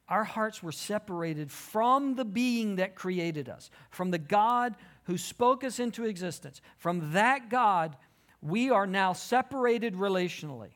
our 0.07 0.23
hearts 0.23 0.61
were 0.61 0.71
separated 0.71 1.51
from 1.51 2.13
the 2.13 2.23
being 2.23 2.75
that 2.75 2.93
created 2.93 3.49
us, 3.49 3.71
from 3.89 4.11
the 4.11 4.19
God 4.19 4.75
who 5.05 5.17
spoke 5.17 5.63
us 5.63 5.79
into 5.79 6.05
existence, 6.05 6.61
from 6.77 7.13
that 7.13 7.49
God 7.49 7.97
we 8.39 8.69
are 8.69 8.85
now 8.85 9.13
separated 9.13 9.95
relationally, 9.95 10.73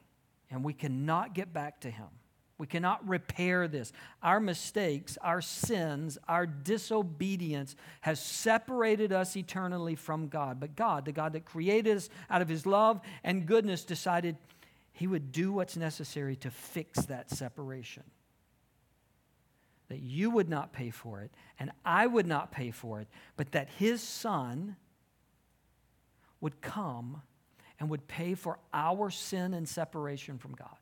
and 0.49 0.63
we 0.63 0.73
cannot 0.73 1.35
get 1.35 1.53
back 1.53 1.81
to 1.81 1.91
Him. 1.91 2.07
We 2.57 2.67
cannot 2.67 3.05
repair 3.07 3.67
this. 3.67 3.91
Our 4.23 4.39
mistakes, 4.39 5.17
our 5.21 5.41
sins, 5.41 6.17
our 6.27 6.45
disobedience 6.45 7.75
has 8.01 8.21
separated 8.21 9.11
us 9.11 9.35
eternally 9.35 9.95
from 9.95 10.29
God. 10.29 10.59
But 10.59 10.75
God, 10.75 11.03
the 11.03 11.11
God 11.11 11.33
that 11.33 11.43
created 11.43 11.97
us 11.97 12.09
out 12.29 12.41
of 12.41 12.47
His 12.47 12.65
love 12.65 13.01
and 13.23 13.45
goodness, 13.45 13.83
decided 13.83 14.37
He 14.93 15.05
would 15.05 15.33
do 15.33 15.51
what's 15.51 15.75
necessary 15.75 16.37
to 16.37 16.49
fix 16.49 17.05
that 17.07 17.29
separation. 17.29 18.03
That 19.89 19.99
you 19.99 20.29
would 20.29 20.49
not 20.49 20.71
pay 20.71 20.91
for 20.91 21.21
it, 21.21 21.31
and 21.59 21.71
I 21.83 22.07
would 22.07 22.25
not 22.25 22.51
pay 22.53 22.71
for 22.71 23.01
it, 23.01 23.09
but 23.35 23.51
that 23.51 23.67
His 23.77 24.01
Son 24.01 24.77
would 26.39 26.61
come 26.61 27.21
and 27.81 27.89
would 27.89 28.07
pay 28.07 28.33
for 28.33 28.59
our 28.73 29.09
sin 29.09 29.53
and 29.53 29.67
separation 29.67 30.37
from 30.37 30.53
God. 30.53 30.77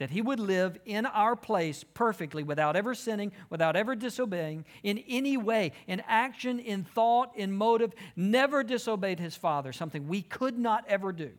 That 0.00 0.08
he 0.08 0.22
would 0.22 0.40
live 0.40 0.78
in 0.86 1.04
our 1.04 1.36
place 1.36 1.84
perfectly 1.84 2.42
without 2.42 2.74
ever 2.74 2.94
sinning, 2.94 3.32
without 3.50 3.76
ever 3.76 3.94
disobeying 3.94 4.64
in 4.82 4.96
any 5.06 5.36
way, 5.36 5.72
in 5.86 6.02
action, 6.08 6.58
in 6.58 6.84
thought, 6.84 7.36
in 7.36 7.52
motive, 7.52 7.92
never 8.16 8.64
disobeyed 8.64 9.20
his 9.20 9.36
Father, 9.36 9.74
something 9.74 10.08
we 10.08 10.22
could 10.22 10.58
not 10.58 10.86
ever 10.88 11.12
do. 11.12 11.32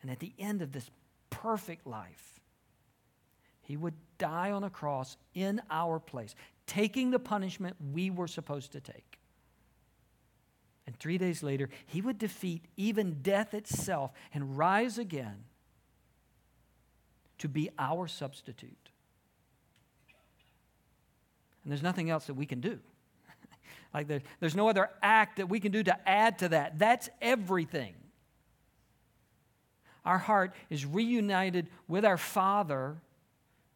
And 0.00 0.10
at 0.10 0.18
the 0.18 0.32
end 0.38 0.62
of 0.62 0.72
this 0.72 0.88
perfect 1.28 1.86
life, 1.86 2.40
he 3.60 3.76
would 3.76 3.94
die 4.16 4.50
on 4.50 4.64
a 4.64 4.70
cross 4.70 5.18
in 5.34 5.60
our 5.70 6.00
place, 6.00 6.34
taking 6.66 7.10
the 7.10 7.18
punishment 7.18 7.76
we 7.92 8.08
were 8.08 8.26
supposed 8.26 8.72
to 8.72 8.80
take. 8.80 9.18
And 10.86 10.98
three 10.98 11.18
days 11.18 11.42
later, 11.42 11.68
he 11.84 12.00
would 12.00 12.16
defeat 12.16 12.64
even 12.78 13.18
death 13.20 13.52
itself 13.52 14.12
and 14.32 14.56
rise 14.56 14.96
again 14.96 15.44
to 17.42 17.48
be 17.48 17.68
our 17.76 18.06
substitute. 18.06 18.90
And 21.64 21.72
there's 21.72 21.82
nothing 21.82 22.08
else 22.08 22.26
that 22.26 22.34
we 22.34 22.46
can 22.46 22.60
do. 22.60 22.78
like 23.94 24.06
there, 24.06 24.22
there's 24.38 24.54
no 24.54 24.68
other 24.68 24.88
act 25.02 25.38
that 25.38 25.48
we 25.48 25.58
can 25.58 25.72
do 25.72 25.82
to 25.82 26.08
add 26.08 26.38
to 26.38 26.50
that. 26.50 26.78
That's 26.78 27.10
everything. 27.20 27.94
Our 30.04 30.18
heart 30.18 30.54
is 30.70 30.86
reunited 30.86 31.66
with 31.88 32.04
our 32.04 32.16
Father, 32.16 32.96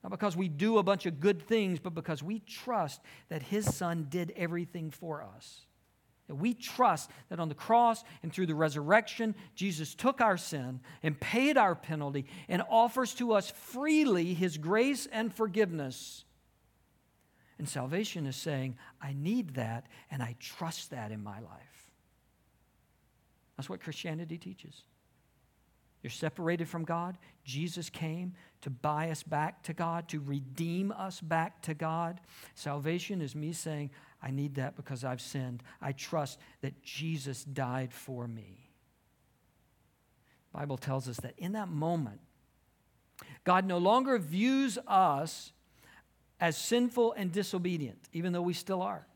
not 0.05 0.11
because 0.11 0.37
we 0.37 0.47
do 0.47 0.79
a 0.79 0.85
bunch 0.85 1.05
of 1.07 1.19
good 1.19 1.43
things, 1.43 1.81
but 1.81 1.93
because 1.93 2.23
we 2.23 2.39
trust 2.39 3.01
that 3.31 3.43
His 3.43 3.75
Son 3.75 4.07
did 4.09 4.33
everything 4.37 4.93
for 4.93 5.25
us. 5.37 5.66
That 6.29 6.35
we 6.35 6.55
trust 6.55 7.11
that 7.29 7.39
on 7.39 7.49
the 7.49 7.55
cross 7.55 8.03
and 8.23 8.33
through 8.33 8.47
the 8.47 8.55
resurrection, 8.55 9.35
Jesus 9.55 9.95
took 9.95 10.21
our 10.21 10.37
sin 10.37 10.81
and 11.03 11.19
paid 11.21 11.57
our 11.57 11.75
penalty 11.75 12.27
and 12.49 12.63
offers 12.69 13.15
to 13.15 13.33
us 13.33 13.51
freely 13.51 14.35
his 14.35 14.59
grace 14.59 15.07
and 15.13 15.33
forgiveness. 15.33 16.25
And 17.59 17.69
salvation 17.69 18.27
is 18.27 18.37
saying, 18.37 18.77
I 19.01 19.15
need 19.15 19.55
that 19.55 19.87
and 20.11 20.23
I 20.23 20.35
trust 20.41 20.91
that 20.91 21.13
in 21.13 21.23
my 21.23 21.39
life. 21.41 21.93
That's 23.57 23.71
what 23.71 23.81
Christianity 23.81 24.37
teaches. 24.37 24.83
You're 26.03 26.11
separated 26.11 26.69
from 26.69 26.85
God. 26.85 27.17
Jesus 27.45 27.89
came 27.89 28.35
to 28.61 28.71
buy 28.71 29.11
us 29.11 29.23
back 29.23 29.63
to 29.65 29.73
God, 29.73 30.09
to 30.09 30.21
redeem 30.21 30.93
us 30.93 31.21
back 31.21 31.63
to 31.63 31.75
God. 31.75 32.21
Salvation 32.55 33.23
is 33.23 33.35
me 33.35 33.53
saying, 33.53 33.91
I 34.27 34.33
need 34.33 34.57
that 34.57 34.75
because 34.75 35.05
I've 35.05 35.21
sinned. 35.21 35.63
I 35.81 35.93
trust 35.93 36.41
that 36.61 36.83
Jesus 36.83 37.45
died 37.45 37.93
for 37.93 38.27
me. 38.27 38.73
The 40.53 40.59
Bible 40.59 40.77
tells 40.77 41.09
us 41.09 41.19
that 41.19 41.35
in 41.39 41.53
that 41.53 41.69
moment, 41.69 42.19
God 43.45 43.65
no 43.65 43.79
longer 43.79 44.19
views 44.19 44.79
us 44.89 45.53
as 46.41 46.57
sinful 46.59 47.13
and 47.13 47.31
disobedient, 47.31 48.01
even 48.13 48.33
though 48.33 48.43
we 48.43 48.53
still 48.53 48.83
are. 48.83 49.07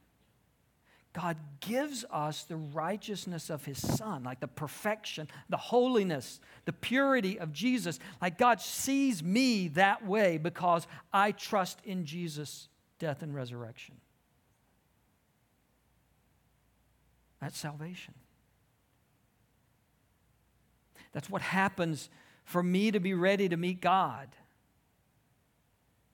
God 1.12 1.36
gives 1.58 2.04
us 2.12 2.44
the 2.44 2.54
righteousness 2.54 3.50
of 3.50 3.64
His 3.64 3.78
Son, 3.78 4.22
like 4.22 4.38
the 4.38 4.46
perfection, 4.46 5.26
the 5.48 5.56
holiness, 5.56 6.38
the 6.66 6.72
purity 6.72 7.36
of 7.36 7.52
Jesus. 7.52 7.98
Like 8.22 8.38
God 8.38 8.60
sees 8.60 9.24
me 9.24 9.66
that 9.68 10.06
way 10.06 10.38
because 10.38 10.86
I 11.12 11.32
trust 11.32 11.80
in 11.84 12.04
Jesus' 12.04 12.68
death 13.00 13.22
and 13.22 13.34
resurrection. 13.34 13.96
That's 17.40 17.58
salvation. 17.58 18.14
That's 21.12 21.28
what 21.28 21.42
happens 21.42 22.08
for 22.44 22.62
me 22.62 22.90
to 22.90 23.00
be 23.00 23.14
ready 23.14 23.48
to 23.48 23.56
meet 23.56 23.80
God 23.80 24.28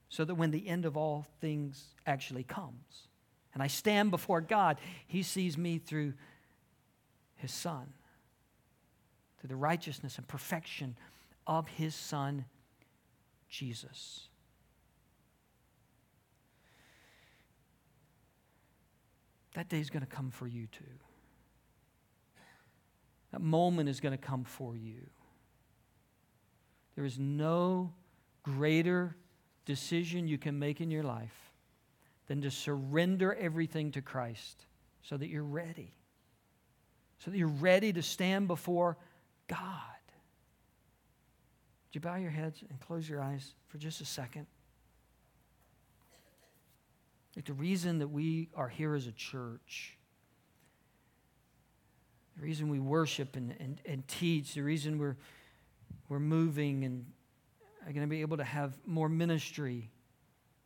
so 0.08 0.24
that 0.24 0.34
when 0.34 0.50
the 0.50 0.68
end 0.68 0.84
of 0.84 0.96
all 0.96 1.26
things 1.40 1.94
actually 2.06 2.44
comes 2.44 3.08
and 3.52 3.62
I 3.62 3.66
stand 3.66 4.10
before 4.10 4.40
God, 4.40 4.78
He 5.06 5.22
sees 5.22 5.58
me 5.58 5.78
through 5.78 6.14
His 7.36 7.52
Son, 7.52 7.92
through 9.40 9.48
the 9.48 9.56
righteousness 9.56 10.18
and 10.18 10.28
perfection 10.28 10.96
of 11.46 11.66
His 11.68 11.94
Son, 11.94 12.44
Jesus. 13.48 14.28
That 19.54 19.70
day 19.70 19.80
is 19.80 19.88
going 19.88 20.04
to 20.04 20.06
come 20.06 20.30
for 20.30 20.46
you 20.46 20.66
too. 20.66 20.84
That 23.32 23.40
moment 23.40 23.88
is 23.88 24.00
going 24.00 24.16
to 24.16 24.24
come 24.24 24.44
for 24.44 24.76
you. 24.76 25.00
There 26.94 27.04
is 27.04 27.18
no 27.18 27.92
greater 28.42 29.16
decision 29.64 30.28
you 30.28 30.38
can 30.38 30.58
make 30.58 30.80
in 30.80 30.90
your 30.90 31.02
life 31.02 31.52
than 32.26 32.40
to 32.42 32.50
surrender 32.50 33.34
everything 33.34 33.92
to 33.92 34.02
Christ 34.02 34.66
so 35.02 35.16
that 35.16 35.28
you're 35.28 35.42
ready. 35.42 35.92
So 37.18 37.30
that 37.30 37.36
you're 37.36 37.48
ready 37.48 37.92
to 37.92 38.02
stand 38.02 38.48
before 38.48 38.96
God. 39.48 39.60
Would 41.88 41.94
you 41.94 42.00
bow 42.00 42.16
your 42.16 42.30
heads 42.30 42.62
and 42.68 42.80
close 42.80 43.08
your 43.08 43.22
eyes 43.22 43.54
for 43.68 43.78
just 43.78 44.00
a 44.00 44.04
second? 44.04 44.46
Like 47.36 47.44
the 47.44 47.52
reason 47.52 47.98
that 47.98 48.08
we 48.08 48.48
are 48.54 48.68
here 48.68 48.94
as 48.94 49.06
a 49.06 49.12
church, 49.12 49.96
the 52.36 52.42
reason 52.42 52.68
we 52.68 52.78
worship 52.78 53.36
and, 53.36 53.54
and, 53.58 53.80
and 53.86 54.06
teach, 54.06 54.54
the 54.54 54.62
reason 54.62 54.98
we're, 54.98 55.16
we're 56.08 56.20
moving 56.20 56.84
and 56.84 57.06
are 57.86 57.92
going 57.92 58.06
to 58.06 58.10
be 58.10 58.20
able 58.20 58.36
to 58.36 58.44
have 58.44 58.76
more 58.84 59.08
ministry 59.08 59.90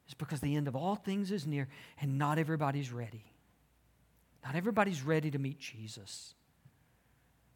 is 0.08 0.14
because 0.14 0.40
the 0.40 0.56
end 0.56 0.66
of 0.68 0.74
all 0.74 0.96
things 0.96 1.30
is 1.30 1.46
near 1.46 1.68
and 2.00 2.18
not 2.18 2.38
everybody's 2.38 2.92
ready. 2.92 3.24
Not 4.44 4.56
everybody's 4.56 5.02
ready 5.02 5.30
to 5.30 5.38
meet 5.38 5.58
Jesus. 5.58 6.34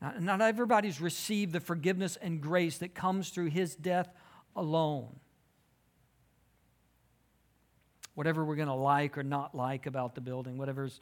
Not, 0.00 0.20
not 0.20 0.40
everybody's 0.42 1.00
received 1.00 1.52
the 1.52 1.60
forgiveness 1.60 2.16
and 2.20 2.40
grace 2.40 2.78
that 2.78 2.94
comes 2.94 3.30
through 3.30 3.46
his 3.46 3.74
death 3.74 4.08
alone. 4.54 5.16
Whatever 8.14 8.44
we're 8.44 8.56
going 8.56 8.68
to 8.68 8.74
like 8.74 9.18
or 9.18 9.24
not 9.24 9.54
like 9.54 9.86
about 9.86 10.14
the 10.14 10.20
building, 10.20 10.58
whatever's 10.58 11.00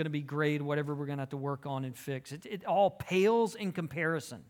going 0.00 0.06
to 0.06 0.10
be 0.10 0.22
great, 0.22 0.62
whatever 0.62 0.94
we're 0.94 1.04
going 1.04 1.18
to 1.18 1.22
have 1.22 1.28
to 1.28 1.36
work 1.36 1.66
on 1.66 1.84
and 1.84 1.94
fix, 1.94 2.32
it, 2.32 2.46
it 2.46 2.64
all 2.64 2.88
pales 2.90 3.54
in 3.54 3.70
comparison 3.70 4.42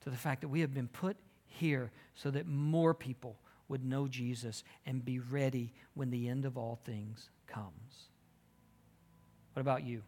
to 0.00 0.10
the 0.10 0.16
fact 0.16 0.40
that 0.40 0.48
we 0.48 0.62
have 0.62 0.74
been 0.74 0.88
put 0.88 1.16
here 1.46 1.92
so 2.16 2.32
that 2.32 2.48
more 2.48 2.92
people 2.92 3.38
would 3.68 3.84
know 3.84 4.08
Jesus 4.08 4.64
and 4.84 5.04
be 5.04 5.20
ready 5.20 5.72
when 5.94 6.10
the 6.10 6.28
end 6.28 6.44
of 6.44 6.58
all 6.58 6.80
things 6.84 7.30
comes. 7.46 8.08
What 9.52 9.60
about 9.60 9.84
you? 9.84 10.02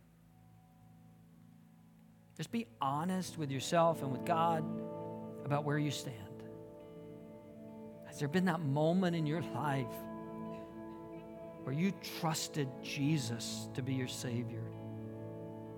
Just 2.36 2.50
be 2.50 2.66
honest 2.80 3.38
with 3.38 3.52
yourself 3.52 4.02
and 4.02 4.11
with 4.11 4.24
God 4.24 4.64
about 5.44 5.62
where 5.62 5.78
you 5.78 5.92
stand. 5.92 6.16
Has 8.07 8.18
there 8.18 8.26
been 8.26 8.46
that 8.46 8.61
moment 8.61 9.14
in 9.14 9.26
your 9.26 9.42
life 9.54 9.86
where 11.67 11.75
you 11.75 11.93
trusted 12.21 12.69
Jesus 12.81 13.69
to 13.75 13.83
be 13.83 13.93
your 13.93 14.07
Savior? 14.07 14.62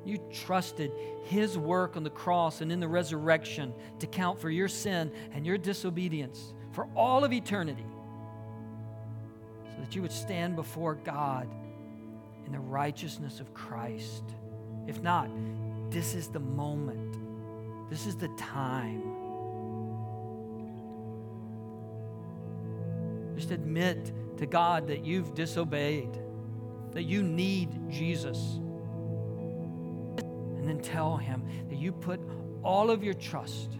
You 0.04 0.18
trusted 0.30 0.92
His 1.24 1.56
work 1.56 1.96
on 1.96 2.02
the 2.02 2.10
cross 2.10 2.60
and 2.60 2.70
in 2.70 2.78
the 2.78 2.86
resurrection 2.86 3.72
to 4.00 4.06
count 4.06 4.38
for 4.38 4.50
your 4.50 4.68
sin 4.68 5.10
and 5.32 5.46
your 5.46 5.56
disobedience 5.56 6.52
for 6.72 6.88
all 6.94 7.24
of 7.24 7.32
eternity 7.32 7.86
so 9.64 9.80
that 9.80 9.96
you 9.96 10.02
would 10.02 10.12
stand 10.12 10.56
before 10.56 10.94
God 10.94 11.48
in 12.44 12.52
the 12.52 12.60
righteousness 12.60 13.40
of 13.40 13.54
Christ. 13.54 14.24
If 14.86 15.02
not, 15.02 15.30
this 15.88 16.14
is 16.14 16.28
the 16.28 16.38
moment, 16.38 17.16
this 17.88 18.06
is 18.06 18.14
the 18.14 18.28
time. 18.36 19.02
Just 23.36 23.52
admit 23.52 24.12
to 24.38 24.46
God 24.46 24.88
that 24.88 25.04
you've 25.04 25.34
disobeyed, 25.34 26.18
that 26.92 27.04
you 27.04 27.22
need 27.22 27.90
Jesus. 27.90 28.38
And 30.18 30.68
then 30.68 30.80
tell 30.80 31.16
Him 31.16 31.44
that 31.68 31.76
you 31.78 31.92
put 31.92 32.20
all 32.62 32.90
of 32.90 33.04
your 33.04 33.14
trust 33.14 33.70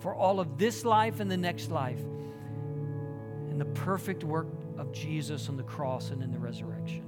for 0.00 0.14
all 0.14 0.40
of 0.40 0.58
this 0.58 0.84
life 0.84 1.20
and 1.20 1.30
the 1.30 1.36
next 1.36 1.70
life 1.70 2.00
in 3.50 3.58
the 3.58 3.64
perfect 3.66 4.24
work 4.24 4.48
of 4.78 4.92
Jesus 4.92 5.48
on 5.48 5.56
the 5.56 5.62
cross 5.62 6.10
and 6.10 6.22
in 6.22 6.32
the 6.32 6.38
resurrection. 6.38 7.04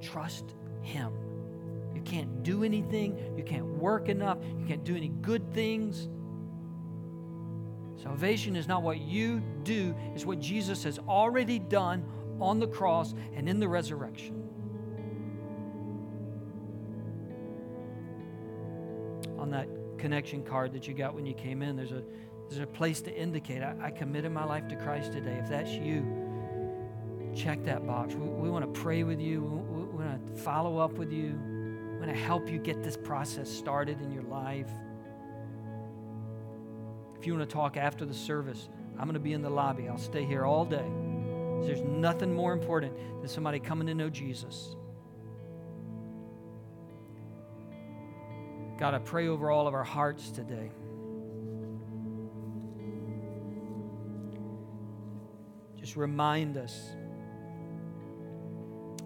Trust 0.00 0.54
Him. 0.80 1.12
You 1.94 2.00
can't 2.02 2.42
do 2.42 2.64
anything, 2.64 3.34
you 3.36 3.44
can't 3.44 3.66
work 3.66 4.08
enough, 4.08 4.38
you 4.58 4.66
can't 4.66 4.82
do 4.82 4.96
any 4.96 5.08
good 5.08 5.52
things. 5.54 6.08
Salvation 8.02 8.56
is 8.56 8.66
not 8.66 8.82
what 8.82 9.00
you 9.00 9.40
do, 9.62 9.94
it's 10.14 10.26
what 10.26 10.40
Jesus 10.40 10.82
has 10.82 10.98
already 10.98 11.60
done 11.60 12.04
on 12.40 12.58
the 12.58 12.66
cross 12.66 13.14
and 13.36 13.48
in 13.48 13.60
the 13.60 13.68
resurrection. 13.68 14.42
On 19.38 19.50
that 19.50 19.68
connection 19.98 20.42
card 20.42 20.72
that 20.72 20.88
you 20.88 20.94
got 20.94 21.14
when 21.14 21.24
you 21.24 21.34
came 21.34 21.62
in, 21.62 21.76
there's 21.76 21.92
a, 21.92 22.02
there's 22.48 22.60
a 22.60 22.66
place 22.66 23.00
to 23.02 23.16
indicate, 23.16 23.62
I, 23.62 23.76
I 23.80 23.90
committed 23.92 24.32
my 24.32 24.44
life 24.44 24.66
to 24.68 24.76
Christ 24.76 25.12
today. 25.12 25.38
If 25.40 25.48
that's 25.48 25.70
you, 25.70 26.04
check 27.36 27.62
that 27.64 27.86
box. 27.86 28.14
We, 28.14 28.26
we 28.28 28.50
want 28.50 28.64
to 28.64 28.80
pray 28.80 29.04
with 29.04 29.20
you, 29.20 29.42
we, 29.42 29.82
we 29.84 30.04
want 30.04 30.26
to 30.26 30.42
follow 30.42 30.78
up 30.78 30.94
with 30.94 31.12
you, 31.12 31.38
we 31.92 31.96
want 31.98 32.10
to 32.10 32.20
help 32.20 32.48
you 32.48 32.58
get 32.58 32.82
this 32.82 32.96
process 32.96 33.48
started 33.48 34.00
in 34.00 34.10
your 34.10 34.24
life. 34.24 34.70
If 37.22 37.28
you 37.28 37.36
want 37.36 37.48
to 37.48 37.54
talk 37.54 37.76
after 37.76 38.04
the 38.04 38.14
service, 38.14 38.68
I'm 38.98 39.04
going 39.04 39.14
to 39.14 39.20
be 39.20 39.32
in 39.32 39.42
the 39.42 39.48
lobby. 39.48 39.88
I'll 39.88 39.96
stay 39.96 40.24
here 40.24 40.44
all 40.44 40.64
day. 40.64 40.84
There's 41.64 41.80
nothing 41.80 42.34
more 42.34 42.52
important 42.52 42.96
than 43.20 43.28
somebody 43.28 43.60
coming 43.60 43.86
to 43.86 43.94
know 43.94 44.10
Jesus. 44.10 44.74
God, 48.76 48.92
I 48.94 48.98
pray 48.98 49.28
over 49.28 49.52
all 49.52 49.68
of 49.68 49.74
our 49.74 49.84
hearts 49.84 50.32
today. 50.32 50.72
Just 55.78 55.94
remind 55.94 56.56
us 56.56 56.76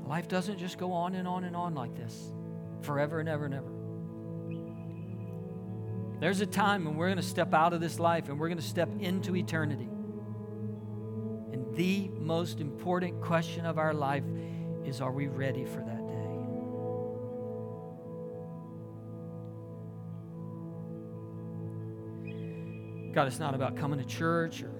life 0.06 0.26
doesn't 0.26 0.56
just 0.56 0.78
go 0.78 0.90
on 0.90 1.16
and 1.16 1.28
on 1.28 1.44
and 1.44 1.54
on 1.54 1.74
like 1.74 1.94
this 1.94 2.32
forever 2.80 3.20
and 3.20 3.28
ever 3.28 3.44
and 3.44 3.52
ever. 3.52 3.75
There's 6.18 6.40
a 6.40 6.46
time 6.46 6.84
when 6.84 6.96
we're 6.96 7.08
going 7.08 7.18
to 7.18 7.22
step 7.22 7.52
out 7.52 7.74
of 7.74 7.80
this 7.80 7.98
life 7.98 8.28
and 8.28 8.40
we're 8.40 8.48
going 8.48 8.58
to 8.58 8.64
step 8.64 8.88
into 9.00 9.36
eternity. 9.36 9.88
And 11.52 11.76
the 11.76 12.08
most 12.08 12.60
important 12.60 13.20
question 13.20 13.66
of 13.66 13.78
our 13.78 13.92
life 13.92 14.24
is 14.84 15.00
are 15.00 15.12
we 15.12 15.26
ready 15.26 15.64
for 15.64 15.80
that? 15.80 16.06
Day? 16.06 16.12
God, 23.12 23.26
it's 23.26 23.38
not 23.38 23.54
about 23.54 23.76
coming 23.76 23.98
to 23.98 24.06
church 24.06 24.62
or 24.62 24.72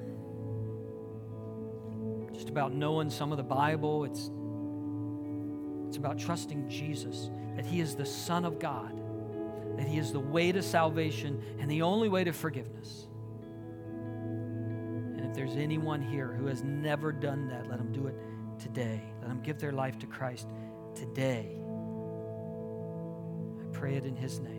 just 2.32 2.48
about 2.48 2.74
knowing 2.74 3.10
some 3.10 3.32
of 3.32 3.38
the 3.38 3.44
Bible. 3.44 4.04
It's, 4.04 4.30
it's 5.88 5.96
about 5.96 6.18
trusting 6.18 6.68
Jesus, 6.68 7.30
that 7.56 7.66
He 7.66 7.80
is 7.80 7.94
the 7.94 8.06
Son 8.06 8.44
of 8.44 8.58
God, 8.58 8.92
that 9.76 9.86
He 9.86 9.98
is 9.98 10.12
the 10.12 10.20
way 10.20 10.52
to 10.52 10.62
salvation 10.62 11.42
and 11.58 11.70
the 11.70 11.82
only 11.82 12.08
way 12.08 12.24
to 12.24 12.32
forgiveness. 12.32 13.06
And 15.16 15.20
if 15.26 15.34
there's 15.34 15.56
anyone 15.56 16.00
here 16.02 16.32
who 16.32 16.46
has 16.46 16.62
never 16.62 17.12
done 17.12 17.48
that, 17.48 17.68
let 17.68 17.78
them 17.78 17.92
do 17.92 18.06
it 18.06 18.14
today. 18.58 19.02
Let 19.20 19.28
them 19.28 19.42
give 19.42 19.58
their 19.58 19.72
life 19.72 19.98
to 20.00 20.06
Christ 20.06 20.48
today. 20.94 21.56
I 23.60 23.64
pray 23.72 23.96
it 23.96 24.04
in 24.04 24.16
His 24.16 24.40
name. 24.40 24.55